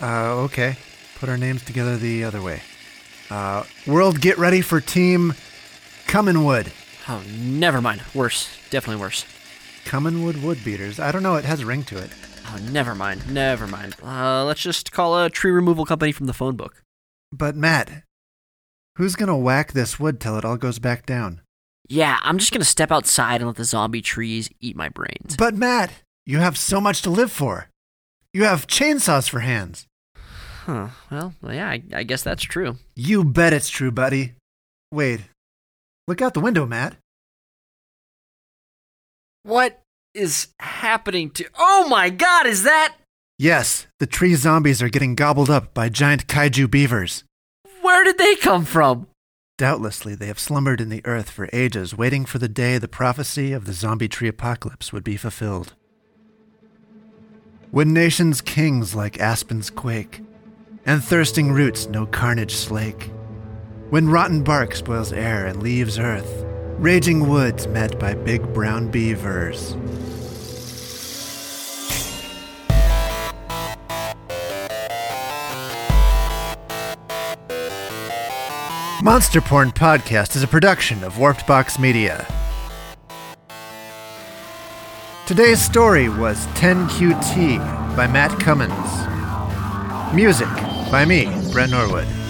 Uh, 0.02 0.34
okay. 0.46 0.78
Put 1.18 1.30
our 1.30 1.38
names 1.38 1.66
together 1.66 1.98
the 1.98 2.24
other 2.24 2.44
way. 2.44 2.62
Uh, 3.32 3.64
world, 3.88 4.22
get 4.22 4.38
ready 4.38 4.62
for 4.62 4.80
Team 4.80 5.34
Cumminwood. 6.06 6.72
Oh, 7.10 7.24
never 7.40 7.82
mind. 7.82 8.04
Worse. 8.14 8.56
Definitely 8.70 9.02
worse. 9.02 9.26
Cumminwood 9.86 10.44
Wood 10.44 10.60
Beaters. 10.64 11.00
I 11.00 11.12
don't 11.12 11.24
know, 11.24 11.36
it 11.36 11.46
has 11.46 11.62
a 11.62 11.66
ring 11.66 11.84
to 11.86 11.98
it. 11.98 12.12
Oh, 12.46 12.60
never 12.72 12.94
mind. 12.94 13.34
Never 13.34 13.66
mind. 13.66 13.96
Uh, 14.04 14.46
let's 14.46 14.62
just 14.62 14.92
call 14.92 15.24
a 15.24 15.30
tree 15.30 15.50
removal 15.50 15.86
company 15.86 16.12
from 16.12 16.28
the 16.28 16.34
phone 16.34 16.56
book. 16.56 16.84
But, 17.32 17.56
Matt, 17.56 18.04
who's 18.98 19.16
gonna 19.16 19.38
whack 19.38 19.74
this 19.74 20.00
wood 20.00 20.20
till 20.20 20.38
it 20.38 20.46
all 20.46 20.56
goes 20.56 20.78
back 20.78 21.06
down? 21.08 21.42
Yeah, 21.90 22.20
I'm 22.22 22.38
just 22.38 22.52
gonna 22.52 22.64
step 22.64 22.92
outside 22.92 23.42
and 23.42 23.48
let 23.48 23.56
the 23.56 23.64
zombie 23.64 24.04
trees 24.04 24.50
eat 24.60 24.76
my 24.76 24.90
brains. 24.90 25.36
But, 25.36 25.56
Matt, 25.56 25.92
you 26.28 26.38
have 26.38 26.60
so 26.60 26.80
much 26.80 27.02
to 27.02 27.10
live 27.10 27.32
for. 27.32 27.70
You 28.34 28.44
have 28.44 28.68
chainsaws 28.68 29.28
for 29.28 29.40
hands. 29.40 29.88
Huh. 30.68 30.90
Well, 31.10 31.34
yeah, 31.54 31.70
I, 31.70 31.82
I 31.94 32.04
guess 32.04 32.24
that's 32.24 32.44
true. 32.44 32.76
You 32.94 33.24
bet 33.24 33.54
it's 33.54 33.70
true, 33.70 33.90
buddy. 33.90 34.34
Wait. 34.92 35.22
Look 36.10 36.22
out 36.22 36.34
the 36.34 36.42
window, 36.42 36.66
Matt. 36.66 36.98
What 39.44 39.82
is 40.14 40.50
happening 40.60 41.30
to. 41.32 41.46
Oh 41.58 41.88
my 41.88 42.10
god, 42.10 42.48
is 42.48 42.64
that. 42.64 42.96
Yes, 43.40 43.88
the 44.00 44.08
tree 44.08 44.36
zombies 44.36 44.82
are 44.82 44.90
getting 44.90 45.16
gobbled 45.16 45.50
up 45.50 45.74
by 45.74 45.88
giant 45.88 46.28
kaiju 46.28 46.70
beavers. 46.70 47.24
Where 47.82 48.04
did 48.04 48.18
they 48.18 48.36
come 48.36 48.66
from? 48.66 49.08
Doubtlessly, 49.58 50.16
they 50.16 50.28
have 50.28 50.40
slumbered 50.40 50.82
in 50.82 50.90
the 50.90 51.06
earth 51.06 51.30
for 51.30 51.48
ages, 51.54 51.96
waiting 51.96 52.26
for 52.26 52.40
the 52.40 52.50
day 52.50 52.78
the 52.78 52.90
prophecy 52.90 53.54
of 53.54 53.64
the 53.64 53.74
zombie 53.74 54.10
tree 54.10 54.28
apocalypse 54.28 54.92
would 54.92 55.06
be 55.06 55.16
fulfilled. 55.16 55.76
When 57.72 57.94
nations 57.94 58.42
kings 58.42 58.96
like 58.96 59.20
aspens 59.20 59.70
quake, 59.70 60.22
and 60.88 61.04
thirsting 61.04 61.52
roots 61.52 61.88
no 61.90 62.06
carnage 62.06 62.56
slake, 62.56 63.12
when 63.90 64.10
rotten 64.10 64.42
bark 64.42 64.74
spoils 64.74 65.12
air 65.12 65.46
and 65.46 65.62
leaves 65.62 66.00
earth, 66.00 66.46
raging 66.80 67.28
woods 67.28 67.68
met 67.68 68.00
by 68.00 68.14
big 68.14 68.42
brown 68.54 68.90
beavers. 68.90 69.76
Monster 79.04 79.42
Porn 79.42 79.72
Podcast 79.72 80.36
is 80.36 80.44
a 80.44 80.48
production 80.48 81.04
of 81.04 81.18
Warped 81.18 81.46
Box 81.46 81.78
Media. 81.78 82.26
Today's 85.26 85.62
story 85.62 86.08
was 86.08 86.46
10QT 86.48 87.58
by 87.96 88.08
Matt 88.08 88.32
Cummins. 88.40 90.14
Music 90.16 90.67
by 90.92 91.06
me, 91.06 91.26
Brent 91.52 91.72
Norwood. 91.72 92.27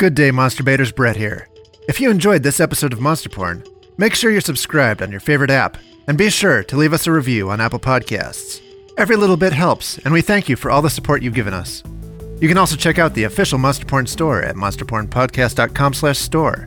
Good 0.00 0.14
day, 0.14 0.30
Monster 0.30 0.62
Baiters. 0.62 0.92
Brett 0.92 1.16
here. 1.16 1.46
If 1.86 2.00
you 2.00 2.10
enjoyed 2.10 2.42
this 2.42 2.58
episode 2.58 2.94
of 2.94 3.02
Monster 3.02 3.28
Porn, 3.28 3.62
make 3.98 4.14
sure 4.14 4.30
you're 4.30 4.40
subscribed 4.40 5.02
on 5.02 5.10
your 5.10 5.20
favorite 5.20 5.50
app, 5.50 5.76
and 6.06 6.16
be 6.16 6.30
sure 6.30 6.64
to 6.64 6.76
leave 6.78 6.94
us 6.94 7.06
a 7.06 7.12
review 7.12 7.50
on 7.50 7.60
Apple 7.60 7.78
Podcasts. 7.78 8.62
Every 8.96 9.16
little 9.16 9.36
bit 9.36 9.52
helps, 9.52 9.98
and 9.98 10.14
we 10.14 10.22
thank 10.22 10.48
you 10.48 10.56
for 10.56 10.70
all 10.70 10.80
the 10.80 10.88
support 10.88 11.20
you've 11.20 11.34
given 11.34 11.52
us. 11.52 11.82
You 12.40 12.48
can 12.48 12.56
also 12.56 12.76
check 12.76 12.98
out 12.98 13.12
the 13.12 13.24
official 13.24 13.58
Monster 13.58 13.84
Porn 13.84 14.06
store 14.06 14.42
at 14.42 14.56
monsterpornpodcast.com 14.56 15.92
slash 15.92 16.16
store, 16.18 16.60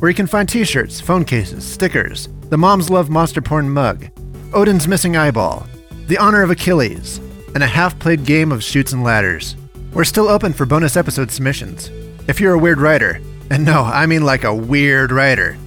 where 0.00 0.10
you 0.10 0.16
can 0.16 0.26
find 0.26 0.48
T-shirts, 0.48 1.00
phone 1.00 1.24
cases, 1.24 1.64
stickers, 1.64 2.28
the 2.48 2.58
Moms 2.58 2.90
Love 2.90 3.08
Monster 3.08 3.40
Porn 3.40 3.70
mug, 3.70 4.08
Odin's 4.52 4.88
missing 4.88 5.16
eyeball, 5.16 5.64
the 6.08 6.18
honor 6.18 6.42
of 6.42 6.50
Achilles, 6.50 7.18
and 7.54 7.62
a 7.62 7.68
half-played 7.68 8.24
game 8.24 8.50
of 8.50 8.64
Chutes 8.64 8.92
and 8.92 9.04
Ladders. 9.04 9.54
We're 9.92 10.02
still 10.02 10.26
open 10.26 10.52
for 10.52 10.66
bonus 10.66 10.96
episode 10.96 11.30
submissions. 11.30 11.88
If 12.30 12.38
you're 12.38 12.54
a 12.54 12.58
weird 12.60 12.80
writer, 12.80 13.20
and 13.50 13.64
no, 13.64 13.82
I 13.82 14.06
mean 14.06 14.22
like 14.22 14.44
a 14.44 14.54
weird 14.54 15.10
writer, 15.10 15.58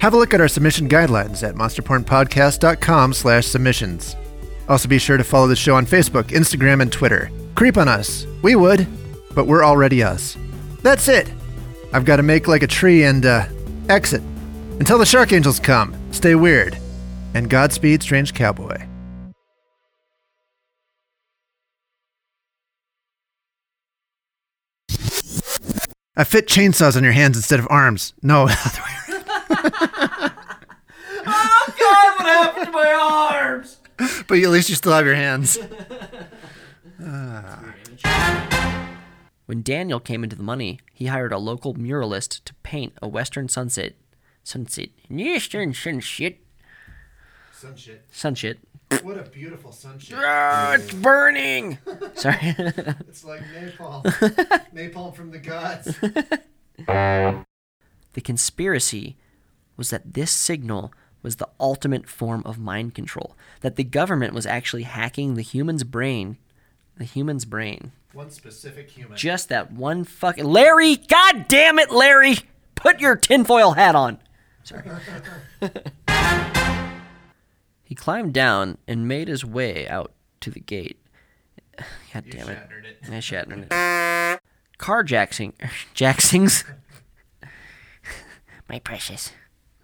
have 0.00 0.14
a 0.14 0.16
look 0.16 0.32
at 0.32 0.40
our 0.40 0.48
submission 0.48 0.88
guidelines 0.88 1.46
at 1.46 1.56
monsterpornpodcast.com 1.56 3.12
slash 3.12 3.46
submissions. 3.46 4.16
Also 4.66 4.88
be 4.88 4.96
sure 4.96 5.18
to 5.18 5.24
follow 5.24 5.46
the 5.46 5.54
show 5.54 5.74
on 5.74 5.84
Facebook, 5.84 6.28
Instagram, 6.28 6.80
and 6.80 6.90
Twitter. 6.90 7.30
Creep 7.54 7.76
on 7.76 7.86
us. 7.86 8.26
We 8.40 8.56
would, 8.56 8.86
but 9.34 9.46
we're 9.46 9.62
already 9.62 10.02
us. 10.02 10.38
That's 10.80 11.06
it. 11.08 11.30
I've 11.92 12.06
got 12.06 12.16
to 12.16 12.22
make 12.22 12.48
like 12.48 12.62
a 12.62 12.66
tree 12.66 13.04
and, 13.04 13.26
uh, 13.26 13.46
exit. 13.90 14.22
Until 14.80 14.96
the 14.96 15.04
Shark 15.04 15.34
Angels 15.34 15.60
come, 15.60 15.94
stay 16.12 16.34
weird. 16.34 16.78
And 17.34 17.50
Godspeed, 17.50 18.02
Strange 18.02 18.32
Cowboy. 18.32 18.78
I 26.16 26.24
fit 26.24 26.46
chainsaws 26.48 26.96
on 26.96 27.04
your 27.04 27.12
hands 27.12 27.36
instead 27.36 27.58
of 27.58 27.66
arms. 27.70 28.14
No. 28.22 28.48
Oh 31.28 31.72
God! 31.76 32.18
What 32.18 32.26
happened 32.28 32.66
to 32.66 32.70
my 32.70 32.92
arms? 32.92 33.78
but 34.28 34.38
at 34.38 34.50
least 34.50 34.68
you 34.68 34.76
still 34.76 34.92
have 34.92 35.04
your 35.04 35.16
hands. 35.16 35.58
When 39.46 39.62
Daniel 39.62 40.00
came 40.00 40.24
into 40.24 40.34
the 40.34 40.42
money, 40.42 40.80
he 40.92 41.06
hired 41.06 41.32
a 41.32 41.38
local 41.38 41.72
muralist 41.74 42.44
to 42.46 42.54
paint 42.64 42.94
a 43.00 43.06
western 43.06 43.48
sunset. 43.48 43.94
Sunset. 44.42 44.88
Eastern 45.08 45.72
sunset. 45.72 46.34
Sunshit. 47.54 47.98
Sunset. 48.10 48.56
What 49.02 49.18
a 49.18 49.22
beautiful 49.22 49.72
sunshit. 49.72 50.14
Ah, 50.16 50.74
it's 50.74 50.92
burning. 50.94 51.78
Sorry. 52.14 52.38
It's 52.40 53.24
like 53.24 53.42
napalm. 53.54 54.04
napalm 54.74 55.14
from 55.14 55.30
the 55.30 55.38
gods. 55.38 55.98
the 56.86 58.20
conspiracy 58.22 59.16
was 59.76 59.90
that 59.90 60.14
this 60.14 60.30
signal 60.30 60.92
was 61.22 61.36
the 61.36 61.48
ultimate 61.58 62.08
form 62.08 62.42
of 62.44 62.58
mind 62.58 62.94
control. 62.94 63.36
That 63.60 63.76
the 63.76 63.84
government 63.84 64.34
was 64.34 64.46
actually 64.46 64.84
hacking 64.84 65.34
the 65.34 65.42
human's 65.42 65.84
brain. 65.84 66.36
The 66.96 67.04
human's 67.04 67.44
brain. 67.44 67.92
One 68.12 68.30
specific 68.30 68.90
human. 68.90 69.16
Just 69.16 69.48
that 69.48 69.72
one 69.72 70.04
fucking 70.04 70.44
Larry. 70.44 70.96
God 70.96 71.48
damn 71.48 71.78
it, 71.78 71.90
Larry! 71.90 72.36
Put 72.76 73.00
your 73.00 73.16
tinfoil 73.16 73.72
hat 73.72 73.94
on. 73.94 74.18
Sorry. 74.62 74.82
He 77.86 77.94
climbed 77.94 78.34
down 78.34 78.78
and 78.88 79.06
made 79.06 79.28
his 79.28 79.44
way 79.44 79.88
out 79.88 80.12
to 80.40 80.50
the 80.50 80.58
gate. 80.58 81.00
God 82.12 82.24
damn 82.28 82.48
it. 82.48 82.58
I 83.08 83.20
shattered 83.20 83.68
it. 83.70 84.40
Carjacking. 84.78 85.52
Jacksings. 85.94 86.64
My 88.68 88.80
precious. 88.80 89.30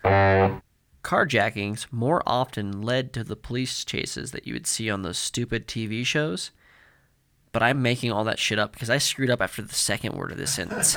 Carjackings 0.05 1.87
more 1.93 2.25
often 2.27 2.83
led 2.83 3.13
to 3.13 3.23
the 3.23 3.37
police 3.37 3.85
chases 3.85 4.33
that 4.33 4.49
you 4.49 4.53
would 4.53 4.67
see 4.67 4.91
on 4.91 5.03
those 5.03 5.19
stupid 5.19 5.69
TV 5.69 6.05
shows. 6.05 6.51
But 7.53 7.63
I'm 7.63 7.83
making 7.83 8.11
all 8.11 8.25
that 8.25 8.41
shit 8.41 8.59
up 8.59 8.73
because 8.73 8.91
I 8.91 8.99
screwed 8.99 9.31
up 9.31 9.41
after 9.41 9.63
the 9.63 9.75
second 9.75 10.17
word 10.17 10.33
of 10.33 10.39
this 10.39 10.53
sentence. 10.53 10.97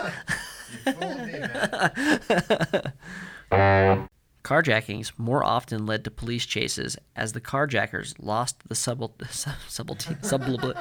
Carjackings 4.46 5.12
more 5.18 5.44
often 5.44 5.88
led 5.88 6.04
to 6.04 6.12
police 6.12 6.46
chases 6.46 6.98
as 7.16 7.34
the 7.34 7.42
carjackers 7.42 8.14
lost 8.20 8.70
the 8.70 8.76
subtle, 8.76 9.16
subtlety, 9.68 10.16
subtle, 10.22 10.76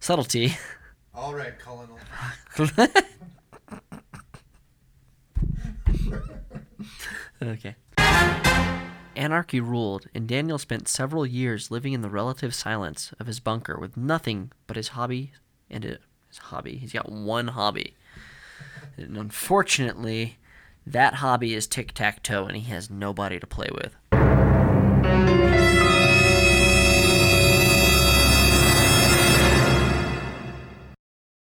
subtlety 0.00 0.56
All 1.14 1.32
right, 1.32 1.56
Colonel. 1.56 1.96
Okay. 7.40 7.76
Anarchy 9.14 9.60
ruled, 9.60 10.08
and 10.12 10.26
Daniel 10.26 10.58
spent 10.58 10.88
several 10.88 11.24
years 11.24 11.70
living 11.70 11.92
in 11.92 12.00
the 12.00 12.08
relative 12.08 12.52
silence 12.52 13.12
of 13.20 13.28
his 13.28 13.38
bunker 13.38 13.78
with 13.78 13.96
nothing 13.96 14.50
but 14.66 14.76
his 14.76 14.88
hobby 14.88 15.30
and 15.70 15.84
his 15.84 15.98
hobby. 16.38 16.78
He's 16.78 16.92
got 16.92 17.12
one 17.12 17.48
hobby. 17.48 17.94
And 18.96 19.16
unfortunately, 19.16 20.38
that 20.86 21.14
hobby 21.14 21.54
is 21.54 21.66
tic 21.66 21.92
tac 21.92 22.22
toe, 22.22 22.46
and 22.46 22.56
he 22.56 22.70
has 22.70 22.90
nobody 22.90 23.38
to 23.40 23.46
play 23.46 23.68
with. 23.72 23.96